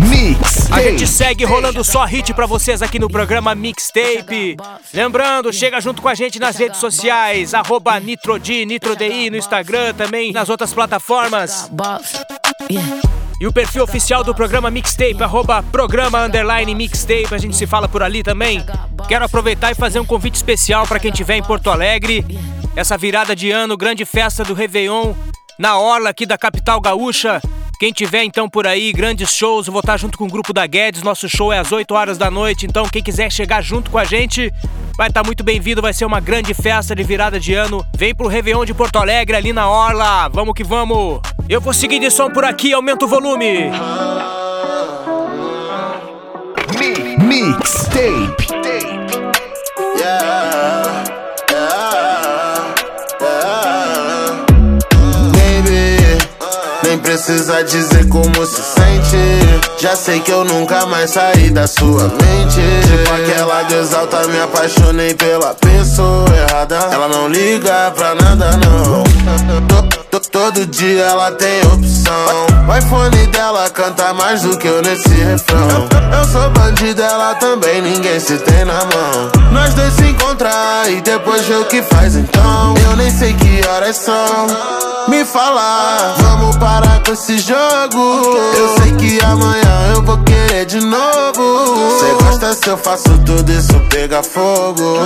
[0.00, 0.70] Mix.
[0.70, 4.56] A gente segue rolando só hit pra vocês aqui no programa Mixtape.
[4.92, 10.32] Lembrando, chega junto com a gente nas redes sociais, arroba NitroD, NitroDI no Instagram, também
[10.32, 11.70] nas outras plataformas.
[13.40, 17.88] E o perfil oficial do programa Mixtape, arroba programa underline Mixtape, a gente se fala
[17.88, 18.64] por ali também.
[19.08, 22.24] Quero aproveitar e fazer um convite especial para quem estiver em Porto Alegre.
[22.76, 25.14] Essa virada de ano, grande festa do Réveillon
[25.58, 27.40] na orla aqui da capital gaúcha.
[27.80, 30.66] Quem tiver então por aí, grandes shows, eu vou estar junto com o grupo da
[30.66, 31.02] Guedes.
[31.02, 34.04] Nosso show é às 8 horas da noite, então quem quiser chegar junto com a
[34.04, 34.52] gente,
[34.98, 35.80] vai estar muito bem-vindo.
[35.80, 37.82] Vai ser uma grande festa de virada de ano.
[37.96, 40.28] Vem pro Réveillon de Porto Alegre, ali na Orla.
[40.28, 41.22] Vamos que vamos.
[41.48, 43.70] Eu vou seguir de som por aqui, aumenta o volume.
[47.18, 48.59] Mixtape.
[57.30, 59.60] Precisa dizer como se sente.
[59.78, 62.60] Já sei que eu nunca mais saí da sua mente.
[62.82, 66.76] Tipo aquela de exalta, me apaixonei pela pessoa errada.
[66.92, 69.04] Ela não liga pra nada, não.
[69.68, 72.46] To- to- Todo dia ela tem opção.
[72.68, 75.88] O iPhone dela canta mais do que eu nesse refrão.
[76.16, 79.30] Eu, sou bandido, ela também, ninguém se tem na mão.
[79.52, 82.74] Nós dois se encontrar e depois ver o que faz então.
[82.90, 84.46] Eu nem sei que horas são.
[85.08, 88.36] Me fala, vamos parar com esse jogo.
[88.56, 91.98] Eu sei que amanhã eu vou querer de novo.
[91.98, 95.00] Cê gosta se eu faço tudo isso pegar fogo.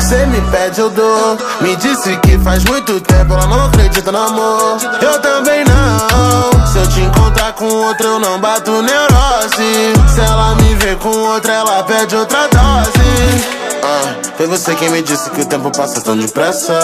[0.00, 1.38] Cê me pede, eu dou.
[1.60, 4.76] Me disse que faz muito tempo ela não acredita no amor.
[5.00, 6.66] Eu também não.
[6.66, 9.92] Se eu te encontrar com outra, eu não bato neurose.
[10.14, 13.67] Se ela me vê com outra, ela pede outra dose.
[13.82, 16.78] Ah, foi você quem me disse que o tempo passa tão depressa.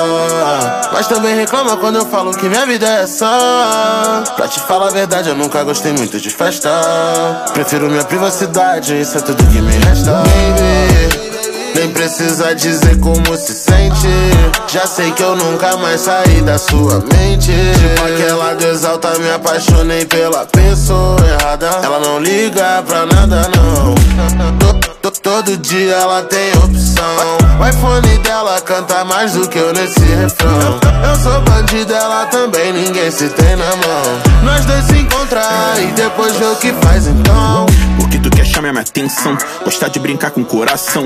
[0.93, 4.23] Mas também reclama quando eu falo que minha vida é essa.
[4.37, 6.71] Pra te falar a verdade, eu nunca gostei muito de festa.
[7.53, 10.13] Prefiro minha privacidade, isso é tudo que me resta.
[10.13, 11.35] Baby.
[11.77, 14.09] Nem precisa dizer como se sente.
[14.69, 17.53] Já sei que eu nunca mais saí da sua mente.
[17.53, 21.67] Tipo aquela do exalta, me apaixonei pela pessoa errada.
[21.83, 23.95] Ela não liga pra nada, não.
[25.25, 27.39] To- to- todo dia ela tem opção.
[27.61, 30.79] O iPhone dela canta mais do que eu nesse refrão.
[31.09, 34.03] Eu sou bandido, ela também, ninguém se tem na mão.
[34.43, 37.67] Nós dois se encontrar e depois ver o que faz então.
[37.99, 41.05] Porque tu quer chamar minha atenção, gostar de brincar com o coração.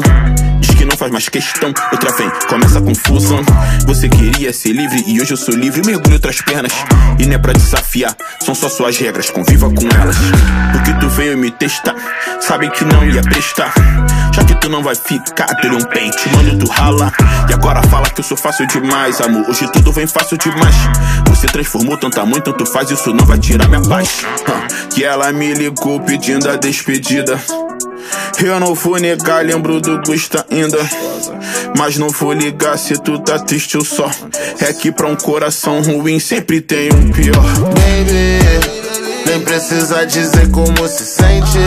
[0.79, 3.41] Que não faz mais questão, outra vem, começa a confusão.
[3.85, 6.71] Você queria ser livre e hoje eu sou livre, mergulho outras pernas.
[7.19, 10.15] E não é pra desafiar, são só suas regras, conviva com elas.
[10.71, 11.97] Porque tu veio me testar,
[12.41, 13.75] sabe que não ia prestar.
[14.33, 17.13] Já que tu não vai ficar, ter um pente, mano, tu rala.
[17.49, 19.49] E agora fala que eu sou fácil demais, amor.
[19.49, 20.75] Hoje tudo vem fácil demais.
[21.29, 24.25] Você transformou tanta mãe, tanto faz, isso não vai tirar minha paz.
[24.91, 27.41] Que ela me ligou pedindo a despedida.
[28.41, 30.79] Eu não vou negar, lembro do gosto ainda.
[31.77, 34.11] Mas não vou ligar se tu tá triste ou só.
[34.61, 37.43] É que pra um coração ruim sempre tem um pior.
[37.75, 39.08] Baby.
[39.29, 41.59] Nem precisa dizer como se sente.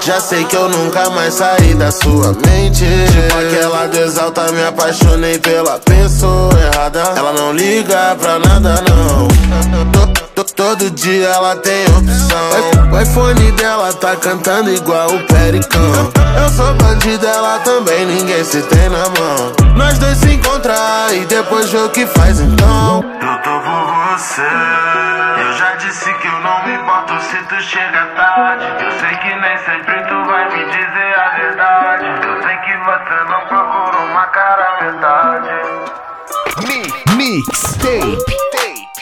[0.00, 2.84] Já sei que eu nunca mais saí da sua mente.
[2.84, 7.00] Tipo aquela do exalta, me apaixonei pela pessoa errada.
[7.16, 10.29] Ela não liga pra nada, não.
[10.44, 12.90] Todo dia ela tem opção.
[12.90, 16.10] O iPhone dela tá cantando igual o Pericão.
[16.42, 19.52] Eu sou bandido, ela também, ninguém se tem na mão.
[19.76, 23.04] Nós dois se encontrar e depois ver o que faz então.
[23.20, 24.40] Eu tô por você.
[24.40, 28.64] Eu já disse que eu não me importo se tu chega tarde.
[28.82, 32.06] Eu sei que nem sempre tu vai me dizer a verdade.
[32.26, 35.50] Eu sei que você não procura uma cara metade.
[37.16, 38.40] Mixtape.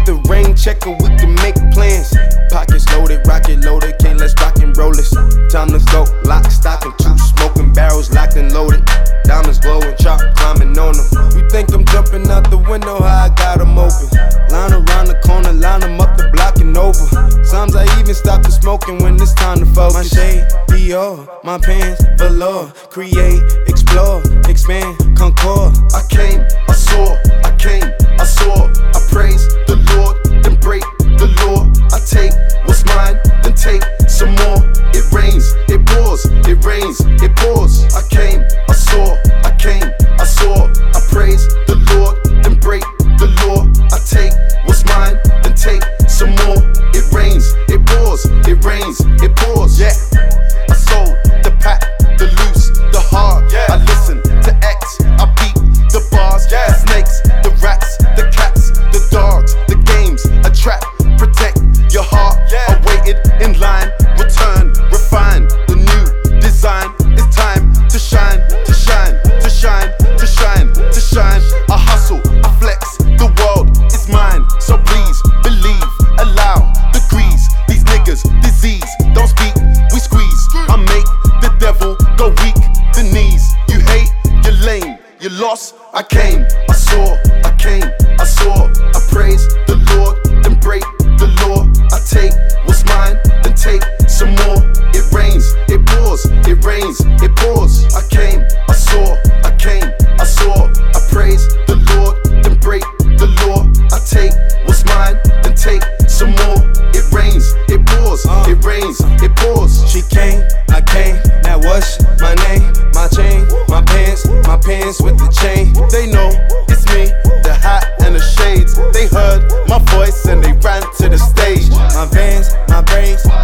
[0.00, 2.14] either rain check or we can make plans.
[2.50, 5.10] Pockets loaded, rocket loaded, can't let's rock and roll this.
[5.50, 8.84] Time to go, lock, stock, and two smoking barrels locked and loaded.
[9.24, 11.38] Diamonds glowing, chop climbing on them.
[11.38, 13.19] You think I'm jumping out the window, how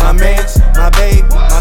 [0.06, 1.55] my mans, my babe, my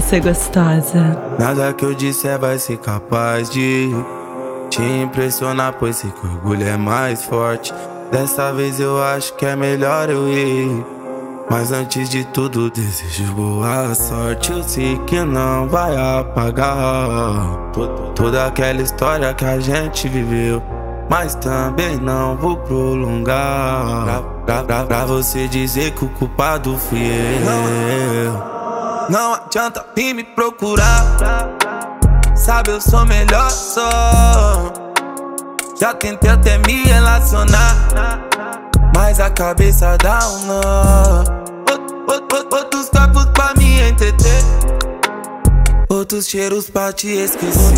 [0.00, 1.18] ser gostosa.
[1.38, 3.90] Nada que eu disser vai ser capaz de
[4.70, 7.72] te impressionar, pois sei que o orgulho é mais forte.
[8.10, 10.84] Dessa vez eu acho que é melhor eu ir.
[11.50, 14.50] Mas antes de tudo, desejo boa sorte.
[14.52, 20.62] Eu sei que não vai apagar to- toda aquela história que a gente viveu.
[21.10, 24.22] Mas também não vou prolongar.
[24.46, 28.53] Pra, pra, pra você dizer que o culpado fui eu.
[29.08, 31.04] Não adianta vir me procurar.
[32.34, 34.72] Sabe, eu sou melhor só.
[35.78, 37.74] Já tentei até me relacionar.
[38.94, 41.24] Mas a cabeça dá um nó.
[42.06, 44.42] Outros corpos pra me entreter.
[45.88, 47.74] Outros cheiros pra te esquecer.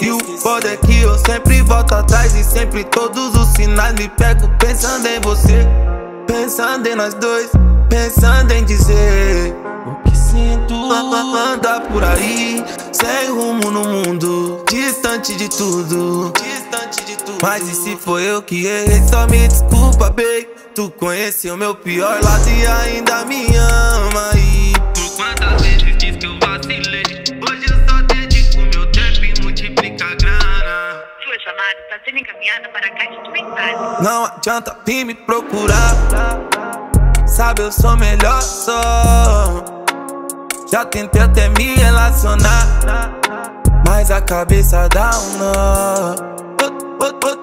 [0.00, 4.08] E o foda é que eu sempre volto atrás e sempre todos os sinais me
[4.08, 5.66] pego pensando em você.
[6.26, 7.50] Pensando em nós dois,
[7.88, 9.61] pensando em dizer
[10.32, 10.74] sinto.
[10.92, 16.32] Anda por aí, sem rumo no mundo, distante de tudo.
[16.32, 17.38] Distante de tudo.
[17.42, 19.02] Mas e se foi eu que errei?
[19.08, 20.48] Só me desculpa, baby.
[20.74, 24.30] Tu conheceu meu pior lado e ainda me ama.
[24.34, 27.02] E por quantas vezes diz que eu vacilei?
[27.46, 31.04] Hoje eu só dedico meu tempo e multiplica a grana.
[31.22, 34.00] Sua chamada está sendo encaminhada para a caixa de mensagens.
[34.02, 35.94] Não adianta vir me procurar.
[37.26, 39.81] Sabe, eu sou melhor só.
[40.72, 42.66] Já tentei até me relacionar.
[43.86, 46.14] Mas a cabeça dá um nó.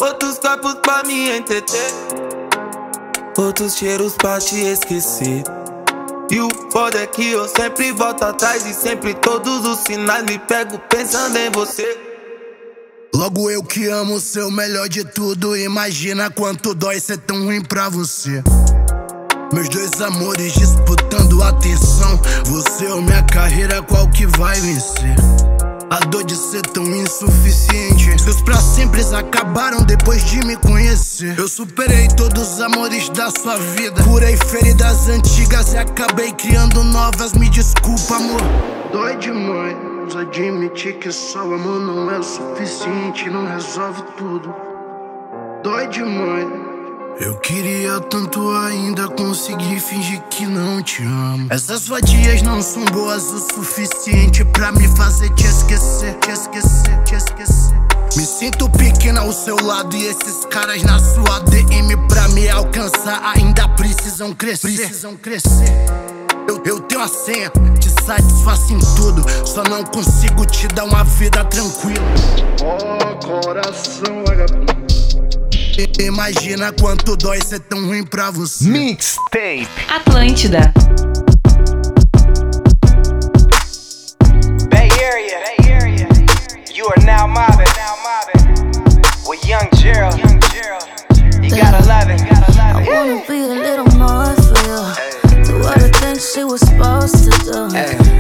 [0.02, 1.92] Outros corpos pra me entreter.
[3.38, 5.44] Outros cheiros pra te esquecer.
[6.32, 10.40] E o foda é que eu sempre volto atrás e sempre todos os sinais me
[10.40, 12.00] pego pensando em você.
[13.14, 15.56] Logo eu que amo ser o melhor de tudo.
[15.56, 18.42] Imagina quanto dói ser tão ruim pra você.
[19.52, 22.20] Meus dois amores disputando atenção.
[22.46, 25.16] Você ou minha carreira, qual que vai vencer?
[25.90, 28.22] A dor de ser tão insuficiente.
[28.22, 31.38] Seus pra sempre acabaram depois de me conhecer.
[31.38, 34.04] Eu superei todos os amores da sua vida.
[34.04, 37.34] Curei feridas antigas e acabei criando novas.
[37.34, 38.42] Me desculpa, amor.
[38.92, 39.76] Dói demais.
[40.16, 44.54] Admitir que só o amor não é o suficiente, não resolve tudo.
[45.64, 46.69] Dói demais.
[47.20, 51.48] Eu queria tanto ainda conseguir fingir que não te amo.
[51.50, 57.16] Essas vadias não são boas o suficiente pra me fazer te esquecer, te esquecer, te
[57.16, 57.76] esquecer.
[58.16, 63.22] Me sinto pequena ao seu lado e esses caras na sua DM pra me alcançar
[63.36, 64.78] ainda precisam crescer.
[64.78, 65.76] Precisam crescer.
[66.48, 67.52] Eu, eu tenho a senha,
[67.82, 69.26] te satisfaço em tudo.
[69.46, 72.06] Só não consigo te dar uma vida tranquila.
[72.64, 74.80] Oh, coração vagabundo.
[76.00, 78.68] Imagina quanto dói ser tão ruim pra você.
[78.68, 80.74] Mixtape Atlântida.
[84.70, 85.40] Bay Area.
[85.40, 86.08] Bay Area.
[86.74, 87.66] You are now mobbing.
[87.78, 88.44] Now mobbing.
[89.26, 90.18] With young Gerald.
[90.20, 90.86] Young Gerald.
[91.42, 92.28] You gotta love it.
[92.28, 95.44] Gotta love I wanna be a little more for you.
[95.46, 97.70] Do what I think she was supposed to do.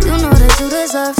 [0.07, 1.15] You know that you deserve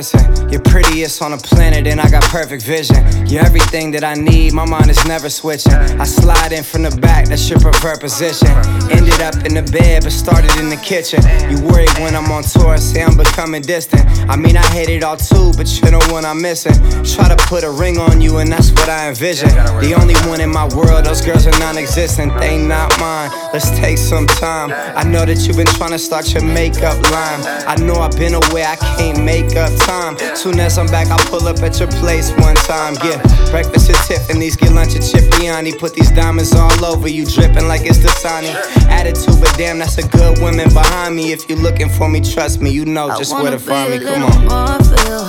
[0.00, 0.29] veces.
[0.70, 2.96] Prettiest on the planet, and I got perfect vision.
[3.26, 5.72] You're everything that I need, my mind is never switching.
[5.72, 8.48] I slide in from the back, that's your preferred position.
[8.88, 11.20] Ended up in the bed, but started in the kitchen.
[11.50, 14.06] You worried when I'm on tour, say I'm becoming distant.
[14.30, 16.74] I mean, I hate it all too, but you know what I'm missing.
[17.02, 19.50] Try to put a ring on you, and that's what I envision.
[19.82, 23.30] The only one in my world, those girls are non existent, they not mine.
[23.52, 24.70] Let's take some time.
[24.70, 27.40] I know that you've been trying to start your makeup line.
[27.66, 30.16] I know I've been away, I can't make up time.
[30.36, 32.94] Soon as I'm back, I'll pull up at your place one time.
[33.02, 35.72] Yeah, breakfast at Tiffany's, get lunch at Cipriani.
[35.72, 38.52] Put these diamonds all over you, dripping like it's Dasani.
[38.88, 41.32] Attitude, but damn, that's a good woman behind me.
[41.32, 43.98] If you looking for me, trust me, you know just where to find me.
[44.00, 44.44] Come on.
[44.46, 45.20] More for you.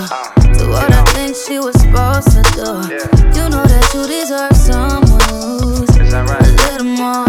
[0.57, 2.69] Do what I think she was supposed to do.
[3.35, 7.25] You know that you deserve someone who's a little more,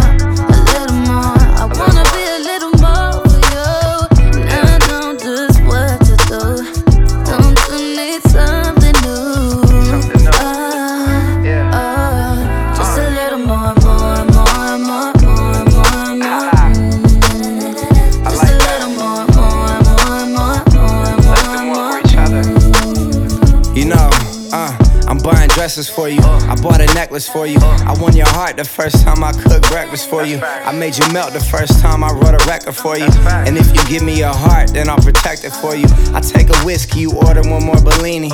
[25.73, 26.21] for you.
[26.21, 27.57] I bought a necklace for you.
[27.61, 30.39] I won your heart the first time I cooked breakfast for you.
[30.43, 33.09] I made you melt the first time I wrote a record for you.
[33.47, 35.87] And if you give me your heart, then I'll protect it for you.
[36.13, 38.31] I take a whiskey, you order one more Bellini.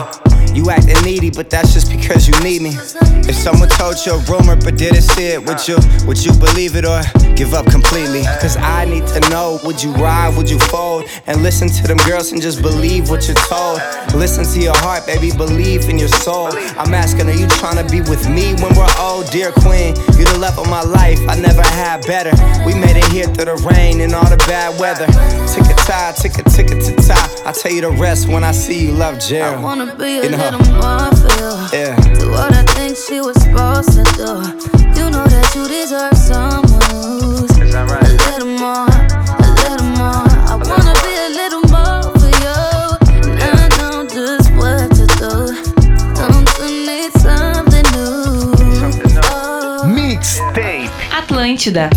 [0.54, 2.72] You acting needy, but that's just because you need me.
[3.28, 5.76] If someone told you a rumor but didn't see it, would you
[6.06, 7.02] would you believe it or
[7.36, 8.22] give up completely?
[8.40, 11.04] Cause I need to know, would you ride, would you fold?
[11.26, 13.80] And listen to them girls and just believe what you're told.
[14.14, 16.48] Listen to your heart, baby, believe in your soul.
[16.78, 19.30] I'm asking, are you trying to be with me when we're old?
[19.30, 22.32] Dear queen, you the love of my life, I never had better.
[22.64, 25.06] We made it here through the rain and all the bad weather.
[25.52, 27.28] Tick a tie, tick a ticket to tie.
[27.46, 29.56] I tell you the rest when I see you, love Gerald.
[29.58, 30.36] I wanna be a You know?
[30.36, 31.56] little more feel.
[31.72, 31.96] Yeah.
[32.18, 34.32] Do what I think she was supposed to do.
[34.98, 36.82] You know that you deserve someone
[37.20, 40.26] who's a little more, a little more.
[40.50, 42.60] I wanna be a little more for you.
[43.42, 45.32] And I know just what to do.
[46.20, 49.20] Don't you need something new?
[49.22, 49.84] Oh.
[49.86, 50.90] Mixtape.
[51.10, 51.90] Atlântida.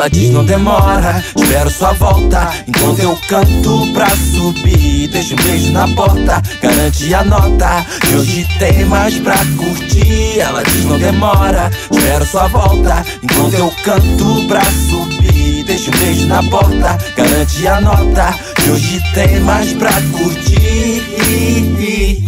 [0.00, 2.50] Ela diz não demora, espero sua volta.
[2.66, 8.48] Enquanto eu canto pra subir Deixa um beijo na porta, garante a nota Que hoje
[8.58, 10.40] tem mais pra curtir.
[10.40, 13.04] Ela diz não demora, espero sua volta.
[13.22, 19.02] Enquanto eu canto pra subir Deixa um beijo na porta, garante a nota Que hoje
[19.12, 20.49] tem mais pra curtir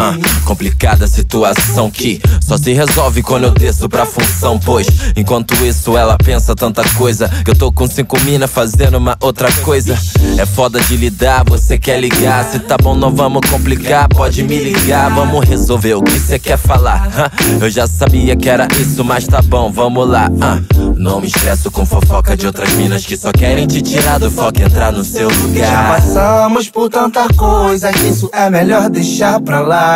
[0.03, 5.97] Ah, Complicada situação que só se resolve quando eu desço pra função Pois enquanto isso
[5.97, 9.97] ela pensa tanta coisa Que eu tô com cinco mina fazendo uma outra coisa
[10.37, 14.59] É foda de lidar, você quer ligar Se tá bom não vamos complicar, pode me
[14.59, 17.31] ligar Vamos resolver o que cê quer falar hã?
[17.61, 20.65] Eu já sabia que era isso, mas tá bom, vamos lá hã?
[20.97, 24.59] Não me estresso com fofoca de outras minas Que só querem te tirar do foco
[24.59, 29.41] e entrar no seu Já lugar passamos por tanta coisa que isso é melhor deixar
[29.41, 29.92] pra lá.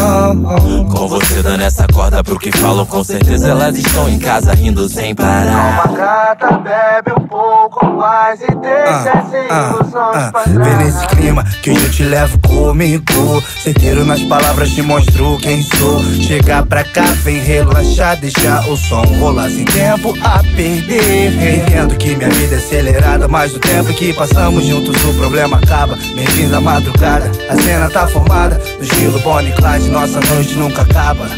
[0.00, 0.84] Oh, oh.
[0.92, 4.88] Com você dando essa corda pro que falam, com certeza elas estão em casa rindo
[4.88, 5.84] sem parar.
[5.86, 10.48] Uma gata bebe um pouco mais e deixa as ilusões trás.
[10.48, 13.42] Vê nesse clima que eu te levo comigo.
[13.62, 16.02] Certeiro nas palavras, te mostro quem sou.
[16.02, 21.56] Chegar pra cá, vem relaxar, deixar o som rolar sem tempo a perder.
[21.56, 25.96] Entendo que minha vida é acelerada, mas o tempo que passamos juntos o problema acaba.
[26.14, 28.60] Bem-vindo à madrugada, a cena tá formada.
[29.04, 31.28] Estilo Bonnie Clyde, nossa noite nunca acaba.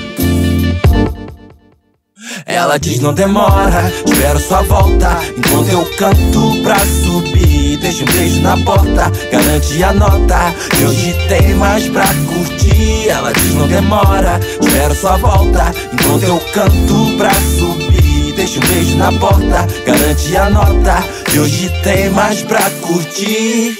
[2.44, 5.18] Ela diz não demora, espero sua volta.
[5.36, 11.14] Enquanto eu canto pra subir Deixa um beijo na porta, garante a nota Que hoje
[11.28, 13.08] tem mais pra curtir.
[13.08, 15.72] Ela diz não demora, espero sua volta.
[15.92, 21.70] Enquanto eu canto pra subir Deixa um beijo na porta, garante a nota Que hoje
[21.82, 23.76] tem mais pra curtir.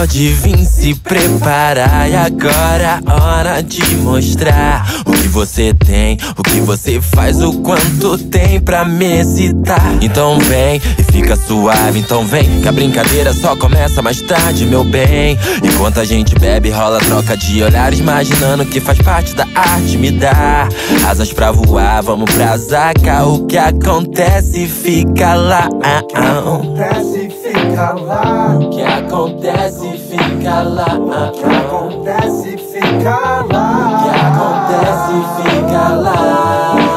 [0.00, 6.42] Pode vir se preparar E agora é hora de mostrar O que você tem, o
[6.42, 9.98] que você faz O quanto tem pra me excitar.
[10.00, 14.84] Então vem e fica suave Então vem que a brincadeira só começa mais tarde, meu
[14.84, 15.36] bem.
[15.62, 20.10] Enquanto a gente bebe, rola troca de olhares Imaginando que faz parte da arte Me
[20.10, 20.66] dá
[21.06, 28.58] asas pra voar, vamos pra zaga O que acontece fica lá Acontece, fica lá.
[28.58, 33.70] O que acontece fica lá O que acontece, fica lá.
[33.86, 35.12] O que acontece
[35.42, 36.89] fica lá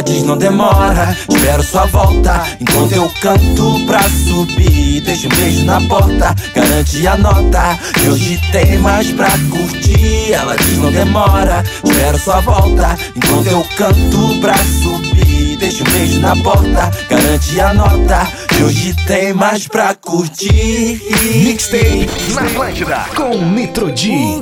[0.00, 5.02] Ela diz não demora, espero sua volta Enquanto eu canto pra subir.
[5.02, 10.32] Deixa um beijo na porta, garante a nota Que hoje tem mais pra curtir.
[10.32, 15.58] Ela diz não demora, espero sua volta Enquanto eu canto pra subir.
[15.58, 20.98] Deixa um beijo na porta, garante a nota Que hoje tem mais pra curtir.
[21.44, 24.40] Mixtape na Atlântida com Nitro D.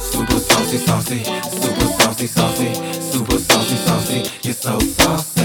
[0.00, 1.65] Super saucy, saucy, super
[2.16, 4.30] saucy, saucy, super saucy, saucy.
[4.42, 5.35] You're so saucy.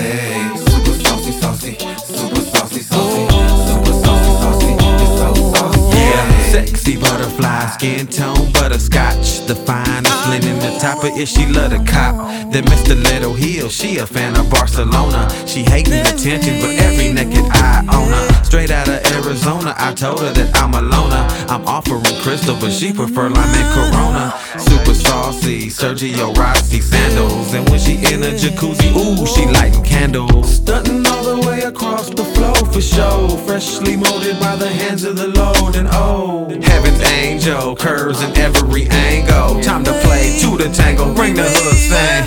[6.68, 9.46] Sexy butterfly, skin tone butterscotch.
[9.48, 12.16] The finest linen, the top of it, she love the cop.
[12.52, 12.96] Then Mr.
[13.02, 15.30] Little Hill, she a fan of Barcelona.
[15.48, 18.44] She hating attention, but every naked eye on her.
[18.44, 21.26] Straight out of Arizona, I told her that I'm a loner.
[21.50, 24.34] I'm offering crystal, but she prefer lime and Corona.
[24.60, 27.54] Super saucy, Sergio Rossi sandals.
[27.54, 30.58] And when she in a jacuzzi, ooh, she lighting candles.
[30.58, 33.28] Stunting all the way across the floor for show.
[33.48, 35.76] Freshly molded by the hands of the Lord.
[35.76, 39.62] And oh, Heaven's angel, curves in every angle.
[39.62, 42.24] Time to play to the tango, bring the hook, sing.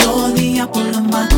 [0.00, 1.35] You're the apple of my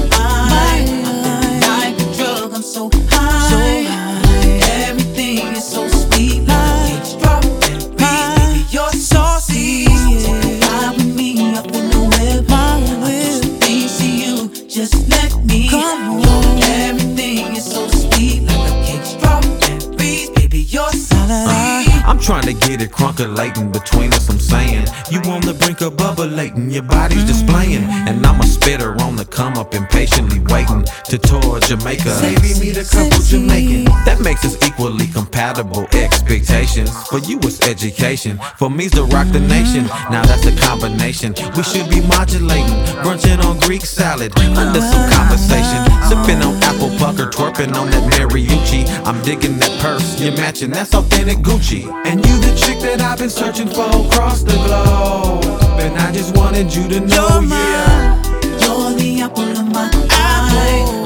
[22.18, 24.86] trying to get it crunkulating between us, I'm saying.
[25.10, 27.84] You on the brink of bubbling, your body's displaying.
[27.84, 32.18] And I'm a spitter on the come up, impatiently waiting to tour Jamaica.
[32.22, 33.84] Maybe meet a couple Jamaican.
[34.04, 35.86] That makes us equally compatible.
[35.92, 38.38] Expectations for you is education.
[38.56, 39.86] For me's to rock the nation.
[40.10, 41.34] Now that's a combination.
[41.56, 45.80] We should be modulating, brunching on Greek salad under some conversation.
[46.08, 48.88] Sipping on apple pucker, twerping on that Mariucci.
[49.06, 50.70] I'm digging that purse, you're matching.
[50.70, 51.86] That's authentic Gucci.
[52.08, 55.44] And you the chick that I've been searching for across the globe.
[55.78, 58.22] And I just wanted you to know, yeah.
[58.42, 60.97] You're the apple of my eye.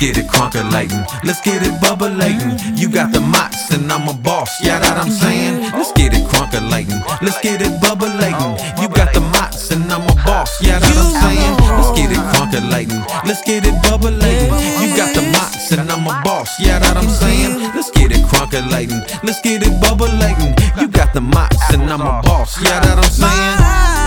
[0.00, 2.40] Get it crunkulating, let's get it bubbling.
[2.74, 5.60] You got the mots and I'm a boss, yeah, that I'm saying.
[5.76, 8.32] Let's get it crunkulating, let's get it bubbling.
[8.80, 11.52] You got the mots and I'm a boss, yeah, that I'm saying.
[11.76, 14.48] Let's get it crunkulating, let's get it bubbling.
[14.80, 17.60] You got the mots and I'm a boss, yeah, that I'm saying.
[17.76, 20.56] Let's get it crunkulating, let's get it bubbling.
[20.80, 23.99] You got the mots and I'm a boss, yeah, that I'm saying.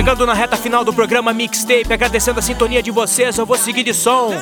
[0.00, 3.82] Chegando na reta final do programa Mixtape, agradecendo a sintonia de vocês, eu vou seguir
[3.82, 4.32] de som.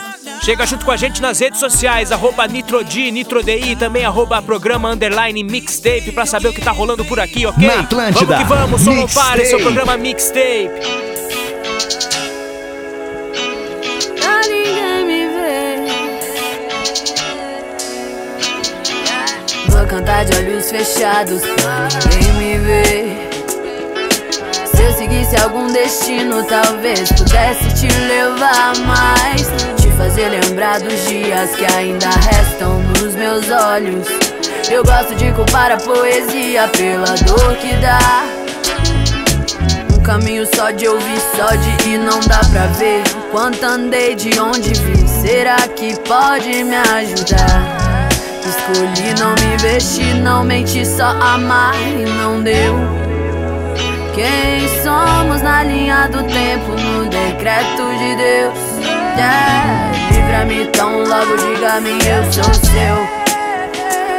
[0.40, 5.42] Chega junto com a gente nas redes sociais, arroba NitroD, NitroDI, também arroba programa underline
[5.42, 7.66] Mixtape, pra saber o que tá rolando por aqui, ok?
[7.66, 10.70] Na Atlântida, Vamos que vamos, som não pare, seu programa Mixtape.
[14.20, 15.78] Pra ninguém me ver.
[19.70, 23.27] Vou cantar de olhos fechados ninguém me ver.
[24.88, 29.42] Eu seguisse algum destino, talvez pudesse te levar mais.
[29.76, 34.08] Te fazer lembrar dos dias que ainda restam nos meus olhos.
[34.70, 38.24] Eu gosto de culpar a poesia pela dor que dá.
[39.94, 43.02] Um caminho só de ouvir, só de ir não dá pra ver.
[43.30, 48.08] Quanto andei, de onde vim, será que pode me ajudar?
[48.42, 52.97] Escolhi não me investir, não mentir, só amar e não deu.
[54.18, 58.58] Quem somos na linha do tempo, no decreto de Deus?
[59.16, 59.92] Yeah.
[60.10, 62.96] Livra-me tão logo, diga-me eu sou seu.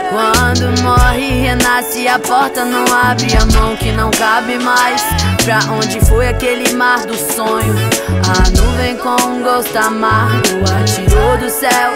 [0.10, 5.04] Quando morre, renasce a porta, não abre a mão que não cabe mais.
[5.43, 7.76] Pra onde foi aquele mar do sonho?
[8.24, 11.91] A nuvem com um gosto amargo atirou do céu,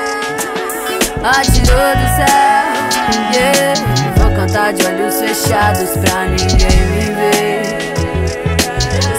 [1.24, 3.34] atirou do céu.
[3.34, 3.82] Yeah.
[4.18, 7.83] Vou cantar de olhos fechados pra ninguém me ver.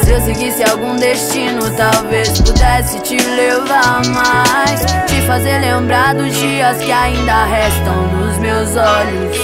[0.05, 4.85] Se eu seguisse algum destino, talvez pudesse te levar mais.
[5.07, 9.35] Te fazer lembrar dos dias que ainda restam nos meus olhos.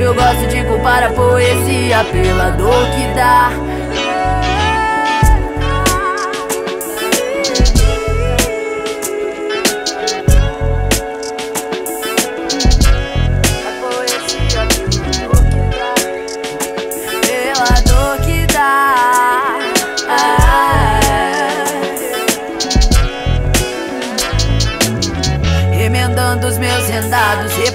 [0.00, 3.50] Eu gosto de culpar a poesia pela dor que dá.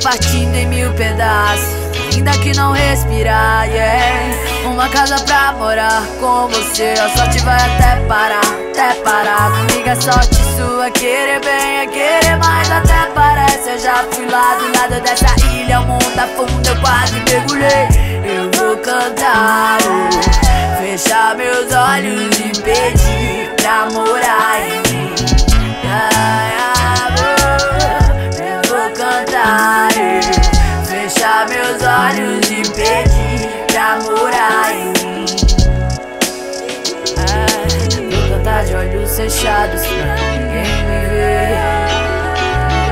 [0.03, 1.83] Repartindo em mil pedaços.
[2.13, 4.67] Ainda que não respirar, yeah.
[4.67, 6.93] Uma casa pra morar com você.
[6.99, 8.41] A sorte vai até parar,
[8.71, 9.51] até parar.
[9.51, 12.69] Comigo é sorte sua, querer bem é querer mais.
[12.69, 15.79] Até parece, eu já fui lá do lado dessa ilha.
[15.79, 17.87] O mundo afunda, eu quase mergulhei.
[18.25, 18.52] Eu
[39.43, 40.63] fechados pra ninguém.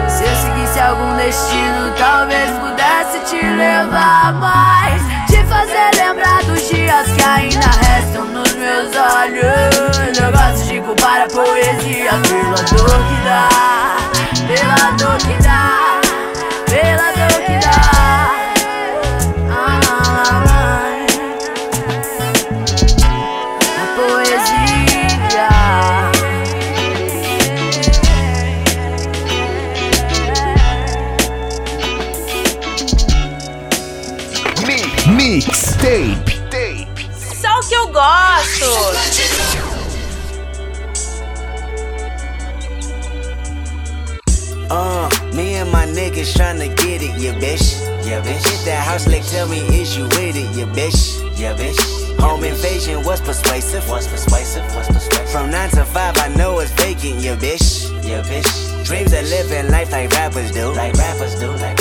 [0.10, 5.02] Se eu seguisse algum destino, talvez pudesse te levar mais.
[5.28, 10.20] Te fazer lembrar dos dias que ainda restam nos meus olhos.
[10.20, 13.48] Eu gosto de culpar a poesia pela dor que dá,
[14.46, 16.02] pela dor que dá,
[16.66, 18.01] pela dor que dá.
[35.82, 37.10] Mixtape.
[37.12, 38.66] Só o que eu gosto.
[44.70, 47.82] Uh, me and my niggas tryna get it, yeah, bitch.
[48.06, 48.48] Yeah, bitch.
[48.48, 51.20] Hit that house, like, tell me, is you with it, yeah, bitch.
[51.36, 51.80] Yeah, bitch.
[52.20, 53.90] Home invasion was persuasive.
[53.90, 54.64] Was persuasive.
[54.76, 55.30] Was persuasive.
[55.32, 57.90] From nine to five, I know it's vacant, yeah, bitch.
[58.06, 58.86] Yeah, bitch.
[58.86, 60.72] Dreams of living life like rappers do.
[60.74, 61.81] Like rappers do, like rappers.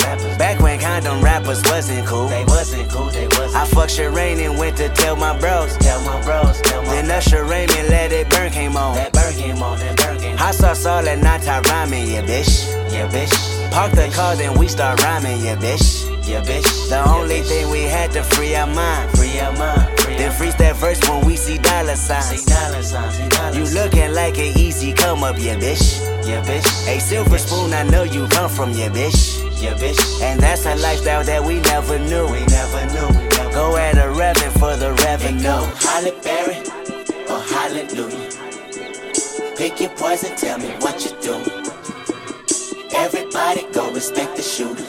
[0.61, 2.27] when condom rappers wasn't cool.
[2.27, 3.55] They wasn't cool, they wasn't.
[3.55, 5.75] I fucked Shireen and went to tell my bros.
[5.77, 8.95] Tell my bros, tell my Then Usher Raymond let it burn came on.
[8.95, 10.39] That burn came on, that burn came on.
[10.39, 12.71] I saw that night I rhyming, yeah, bitch.
[12.91, 13.71] Yeah, bitch.
[13.71, 16.07] Park the car, then we start rhyming, yeah, bitch.
[16.27, 16.89] Yeah, bitch.
[16.89, 19.11] The only thing we had to free our mind.
[19.17, 19.99] Free our mind.
[19.99, 22.41] Free then freeze that verse when we see dollar signs.
[22.41, 23.15] See dollar signs.
[23.15, 26.10] See dollar you looking like an easy come up, yeah, bitch.
[26.23, 26.87] Yeah, bitch.
[26.87, 29.41] A silver spoon, I know you come from, yeah, bitch.
[29.61, 30.21] Yeah, bitch.
[30.21, 32.25] And that's a lifestyle that we never knew.
[32.27, 33.07] We never knew.
[33.19, 35.41] We never go at a revving for the revenue.
[35.43, 36.57] Go Holly Berry
[37.29, 38.29] or Hallelujah.
[39.57, 41.35] Pick your poison, tell me what you do.
[42.95, 44.85] Everybody go respect the shooter.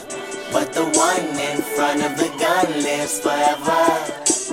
[0.51, 3.81] But the one in front of the gun lives forever.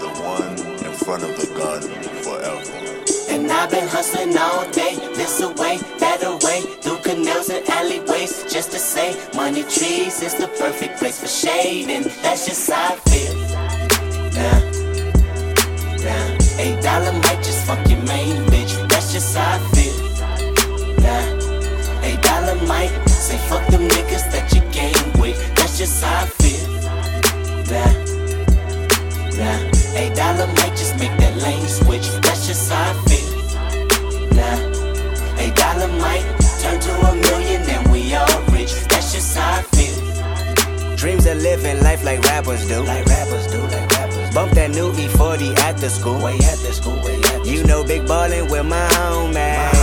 [0.01, 1.83] The one in front of the gun
[2.25, 2.81] forever.
[3.31, 5.79] And I've been hustling all day, this away,
[6.21, 11.21] that way, through canals and alleyways, just to say, money trees is the perfect place
[11.21, 13.35] for shade, and that's just how I feel.
[14.37, 14.61] Nah,
[16.05, 16.27] nah,
[16.61, 19.97] eight dollar might just fuck your main bitch, that's just how I feel.
[21.05, 26.25] Nah, eight dollar might say fuck them niggas that you game with, that's just how
[26.25, 26.69] I feel.
[27.73, 27.93] Nah,
[29.41, 29.61] nah,
[29.99, 33.31] eight dollar might just make that lane switch, that's just how I feel.
[34.37, 34.70] Nah,
[35.99, 36.25] might
[36.61, 40.97] turn to a million and we all rich, that's just how I feel.
[40.97, 42.83] Dreams of living life like rappers do.
[42.83, 44.35] Like rappers do, like rappers.
[44.35, 46.23] Bump that new E40 at the school.
[46.23, 49.80] Way at the school, way at the You know, big ballin' with my home homies.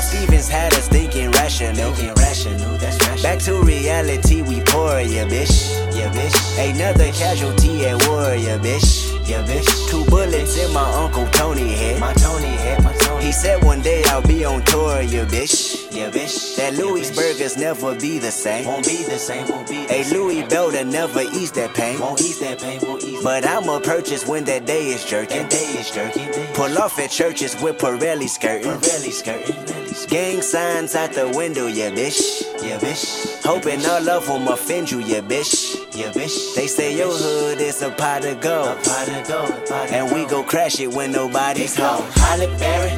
[0.00, 1.92] Bro Stevens had us thinking rational.
[1.92, 3.22] Thinking rational, that's rational.
[3.22, 5.76] Back to reality, we pour, yeah, bitch.
[5.94, 6.36] Yeah, bitch.
[6.56, 9.12] Another casualty at war, yeah, bitch.
[9.28, 9.68] Yeah, bitch.
[9.90, 12.00] Two bullets in my Uncle Tony head.
[12.00, 13.26] My Tony head, my Tony.
[13.26, 15.92] He said one day I'll be on tour, yeah, bitch.
[15.92, 16.49] Yeah, bitch.
[16.56, 18.66] That Louis burgers never be the same.
[18.66, 20.12] Won't be the same, won't be the same.
[20.12, 21.98] A Louis Belder never ease that pain.
[22.00, 25.42] Won't ease that pain, won't ease But I'ma purchase when that day is jerking.
[25.42, 26.28] That day is jerking.
[26.54, 28.70] Pull off at churches with Pirelli skirting.
[28.72, 29.70] Pirelli skirting.
[30.08, 32.42] Gang signs out the window, yeah, bitch.
[32.62, 33.42] Yeah, bitch.
[33.44, 35.76] Hoping all of them offend you, yeah, bitch.
[35.94, 36.54] Yeah, bitch.
[36.54, 38.68] They say your hood is a pot of gold.
[38.68, 39.50] A pot of gold.
[39.50, 42.04] a pot of And we go crash it when nobody's home.
[42.14, 42.92] Holly Berry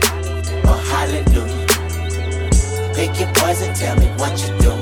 [0.64, 1.51] or Hallelujah.
[2.94, 4.72] Pick your poison, tell me what you do.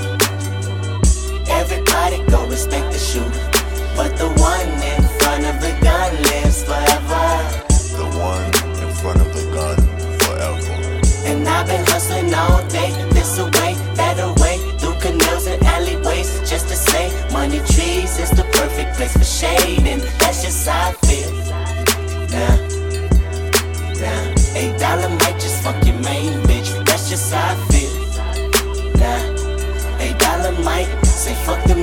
[1.48, 3.46] Everybody go respect the shooter.
[3.96, 7.26] But the one in front of the gun lives forever.
[8.00, 8.46] The one
[8.82, 9.76] in front of the gun
[10.20, 10.72] forever.
[11.28, 16.68] And I've been hustling all day, this away, that away, through canals and alleyways, just
[16.68, 20.92] to say, money trees is the perfect place for shade, and that's just how I
[21.06, 21.30] feel.
[22.34, 22.56] Nah,
[24.00, 27.79] nah, eight dollar might just fuck your main bitch, that's just how I feel.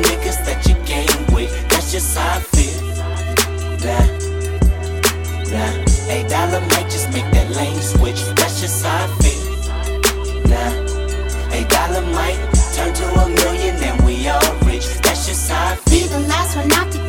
[0.02, 2.82] Niggas that you game with, that's just how I feel.
[3.84, 4.06] Nah,
[5.54, 9.48] nah, might just make that lane switch, that's just how I feel.
[10.50, 10.88] Nah,
[12.14, 12.38] might
[12.76, 14.86] turn to a million and we all rich.
[15.02, 17.07] That's just how I Be the last one out to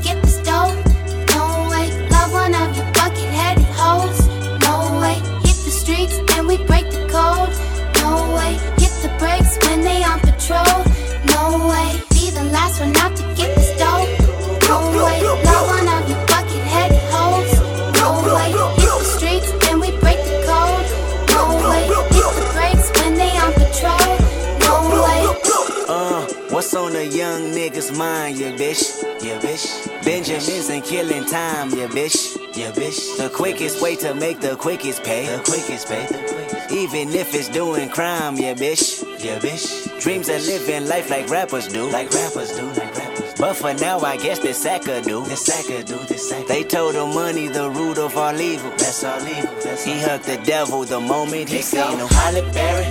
[26.68, 29.02] what's on a young nigga's mind, yeah, bitch?
[29.24, 30.04] Yeah, bitch.
[30.04, 32.36] Benjamins and killing time, yeah, bitch.
[32.54, 33.16] Yeah, bitch.
[33.16, 35.34] The quickest way to make the quickest pay.
[35.34, 36.70] The quickest pay, the quickest.
[36.70, 39.02] Even if it's doing crime, yeah, bitch.
[39.24, 39.98] Yeah, bitch.
[40.02, 41.88] Dreams of living life like rappers do.
[41.88, 43.32] Like rappers do, like rappers.
[43.38, 45.24] But for now, I guess this sacker do.
[45.24, 46.48] This sacker do, this sacker.
[46.48, 48.70] They told him money the root of all evil.
[48.72, 49.54] That's all evil.
[49.64, 52.08] That's he hugged the devil the moment he seen him.
[52.10, 52.88] Holly Berry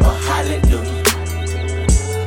[0.00, 1.01] or Hallelujah.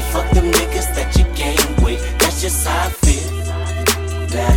[0.00, 2.00] say fuck them niggas that you game with.
[2.18, 3.30] That's just how I feel.
[4.34, 4.56] Nah,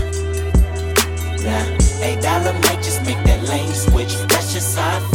[1.44, 2.06] nah.
[2.06, 4.16] Eight dollar might just make that lane switch.
[4.28, 5.13] That's just how I feel.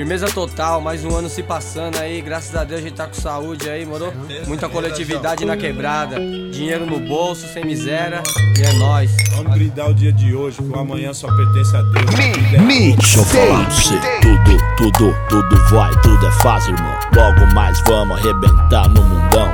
[0.00, 3.12] Firmeza total, mais um ano se passando aí, graças a Deus a gente tá com
[3.12, 4.10] saúde aí, moro?
[4.46, 8.22] Muita coletividade na quebrada, dinheiro no bolso, sem miséria,
[8.58, 9.14] e é nóis.
[9.36, 12.96] Vamos brindar o dia de hoje, que o amanhã só pertence a Deus.
[12.96, 16.98] Deixa eu falar pra você, tudo, tudo, tudo vai, tudo é fácil, irmão.
[17.14, 19.52] Logo mais vamos arrebentar no mundão.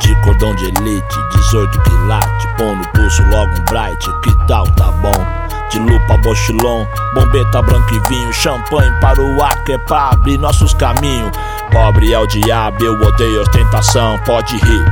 [0.00, 4.92] De cordão de elite, 18 quilates, põe no pulso logo um bright, que tal, tá
[4.92, 5.37] bom?
[5.70, 10.38] De lupa, bochilon, bombeta branco e vinho Champanhe para o ar que é pra abrir
[10.38, 11.30] nossos caminhos.
[11.70, 14.84] Pobre é o diabo, eu odeio ostentação Pode rir,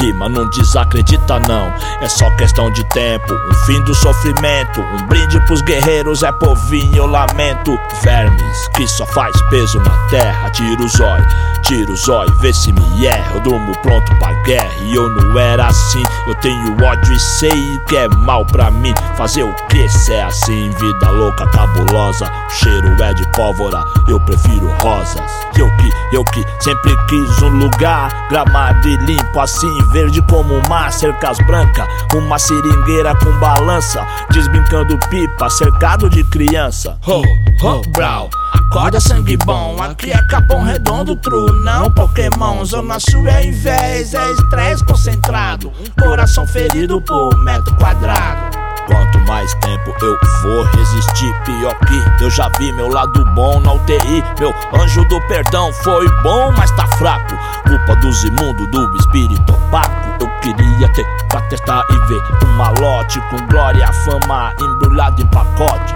[0.00, 1.72] rima, não desacredita não.
[2.00, 6.96] É só questão de tempo, um fim do sofrimento Um brinde pros guerreiros, é povinho,
[6.96, 7.78] eu lamento.
[8.02, 11.26] Vermes, que só faz peso na terra Tira o zóio,
[11.72, 13.34] tira o zóio, vê se me erra.
[13.34, 16.02] Eu durmo pronto pra guerra e eu não era assim.
[16.26, 18.92] Eu tenho ódio e sei que é mal pra mim.
[19.16, 22.26] Fazer o que se é assim, vida louca, cabulosa.
[22.26, 25.30] O cheiro é de pólvora, eu prefiro rosas.
[25.56, 30.68] Eu que, eu que sempre quis um lugar Gramado e limpo assim, verde como o
[30.68, 34.06] mar Cercas brancas, uma seringueira com balança.
[34.30, 36.98] Desbrincando pipa, cercado de criança.
[37.06, 37.22] Ho,
[37.62, 43.46] ho, brau Acorda sangue bom, aqui é Capão Redondo, true, não Pokémon Zona Sul é
[43.46, 51.32] inveja, é estresse concentrado Coração ferido por metro quadrado Quanto mais tempo eu vou resistir,
[51.44, 54.24] pior que eu já vi meu lado bom na UTI.
[54.40, 57.36] Meu anjo do perdão foi bom, mas tá fraco.
[57.66, 60.24] Culpa dos imundos, do espírito opaco.
[60.24, 65.94] Eu queria ter pra testar e ver um malote com glória, fama embrulhado em pacote.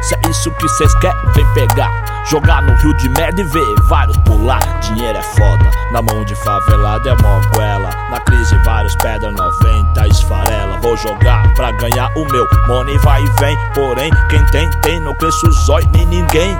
[0.00, 2.11] Se é isso que cês querem, vem pegar.
[2.30, 4.60] Jogar no rio de merda e ver vários pular.
[4.80, 7.90] Dinheiro é foda, na mão de favelado é mó goela.
[8.10, 10.78] Na crise, vários pedra 90 esfarela.
[10.80, 12.46] Vou jogar pra ganhar o meu.
[12.68, 15.00] Money vai e vem, porém, quem tem, tem.
[15.00, 16.58] Não cresço zóio nem ninguém.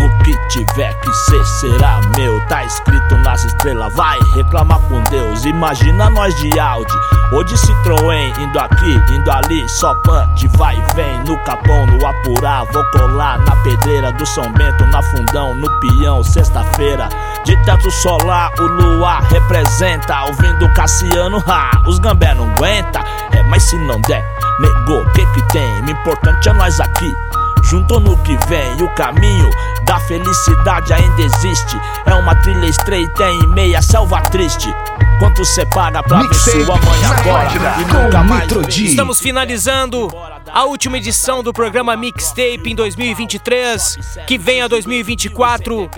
[0.00, 2.40] O que tiver que ser será meu.
[2.48, 5.44] Tá escrito nas estrelas, vai reclamar com Deus.
[5.44, 6.92] Imagina nós de Audi
[7.32, 11.24] ou de Citroën, indo aqui, indo ali, só pan de vai e vem.
[11.24, 16.22] No capão, no apurá, vou colar na pedreira do São Bento, na fundão, no peão,
[16.22, 17.08] sexta-feira.
[17.44, 20.24] De teto solar, o luar representa.
[20.24, 23.00] Ouvindo Cassiano, ha, os gambé não aguenta.
[23.32, 24.24] É, mas se não der,
[24.60, 25.82] negou, que que tem?
[25.82, 27.12] O importante é nós aqui.
[27.64, 29.50] Junto no que vem, o caminho
[29.86, 31.76] da felicidade ainda existe.
[32.04, 34.68] É uma trilha estreita em meia selva triste.
[35.18, 37.50] Quanto cê paga pra ver sua mãe agora
[37.80, 38.50] e nunca mais.
[38.76, 40.08] Estamos finalizando
[40.52, 45.90] a última edição do programa Mixtape em 2023, que vem a 2024.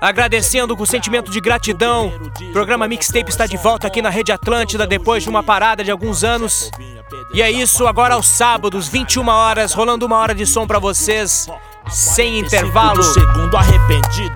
[0.00, 2.12] Agradecendo com sentimento de gratidão.
[2.48, 5.90] O programa Mixtape está de volta aqui na Rede Atlântida depois de uma parada de
[5.90, 6.70] alguns anos.
[7.32, 11.48] E é isso, agora aos sábados, 21 horas, rolando uma hora de som pra vocês,
[11.90, 13.02] sem intervalo.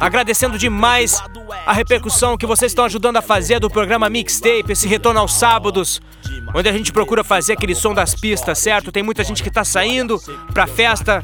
[0.01, 1.23] Agradecendo demais
[1.67, 6.01] a repercussão que vocês estão ajudando a fazer do programa Mixtape, esse retorno aos sábados,
[6.55, 8.93] onde a gente procura fazer aquele som das pistas, certo?
[8.93, 10.21] Tem muita gente que tá saindo
[10.53, 11.23] pra festa,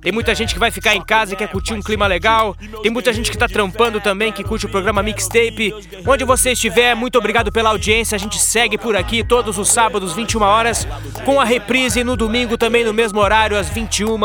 [0.00, 2.90] tem muita gente que vai ficar em casa e quer curtir um clima legal, tem
[2.90, 5.74] muita gente que tá trampando também, que curte o programa Mixtape.
[6.06, 8.16] Onde você estiver, muito obrigado pela audiência.
[8.16, 10.86] A gente segue por aqui todos os sábados, 21 horas,
[11.24, 14.18] com a reprise no domingo também no mesmo horário, às 21.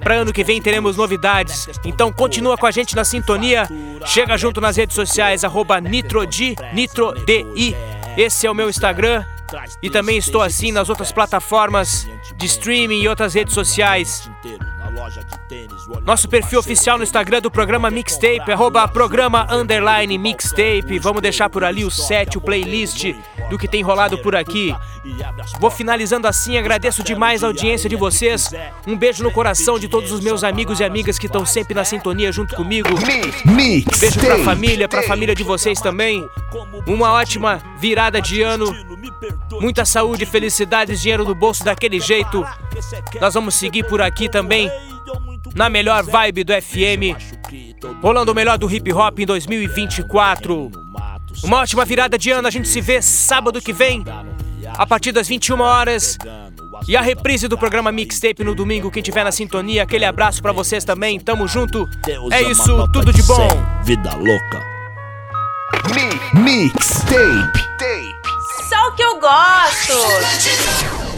[0.00, 1.68] Para ano que vem teremos novidades.
[1.84, 3.68] Então continua com a gente na sintonia.
[4.04, 7.76] Chega junto nas redes sociais, arroba NitroD, NitroDI.
[8.16, 9.24] Esse é o meu Instagram.
[9.82, 14.30] E também estou assim nas outras plataformas de streaming e outras redes sociais.
[16.04, 20.98] Nosso perfil oficial no Instagram do programa Mixtape, arroba programa underline mixtape.
[20.98, 23.14] Vamos deixar por ali o set, o playlist
[23.48, 24.74] do que tem rolado por aqui.
[25.58, 28.50] Vou finalizando assim, agradeço demais a audiência de vocês.
[28.86, 31.84] Um beijo no coração de todos os meus amigos e amigas que estão sempre na
[31.84, 32.88] sintonia junto comigo.
[33.98, 36.28] Beijo pra família, pra família de vocês também.
[36.86, 38.66] Uma ótima virada de ano.
[39.60, 42.44] Muita saúde, felicidades, dinheiro no bolso daquele jeito.
[43.20, 44.70] Nós vamos seguir por aqui também
[45.54, 47.16] na melhor vibe do FM,
[48.02, 50.70] rolando o melhor do hip hop em 2024.
[51.44, 54.04] Uma ótima virada de ano, a gente se vê sábado que vem,
[54.66, 56.18] a partir das 21 horas.
[56.88, 60.52] E a reprise do programa Mixtape no domingo, quem tiver na sintonia, aquele abraço pra
[60.52, 61.86] vocês também, tamo junto.
[62.32, 63.48] É isso, tudo de bom.
[63.82, 64.60] Vida louca.
[66.34, 67.60] Mixtape.
[68.68, 71.09] Só o que eu gosto.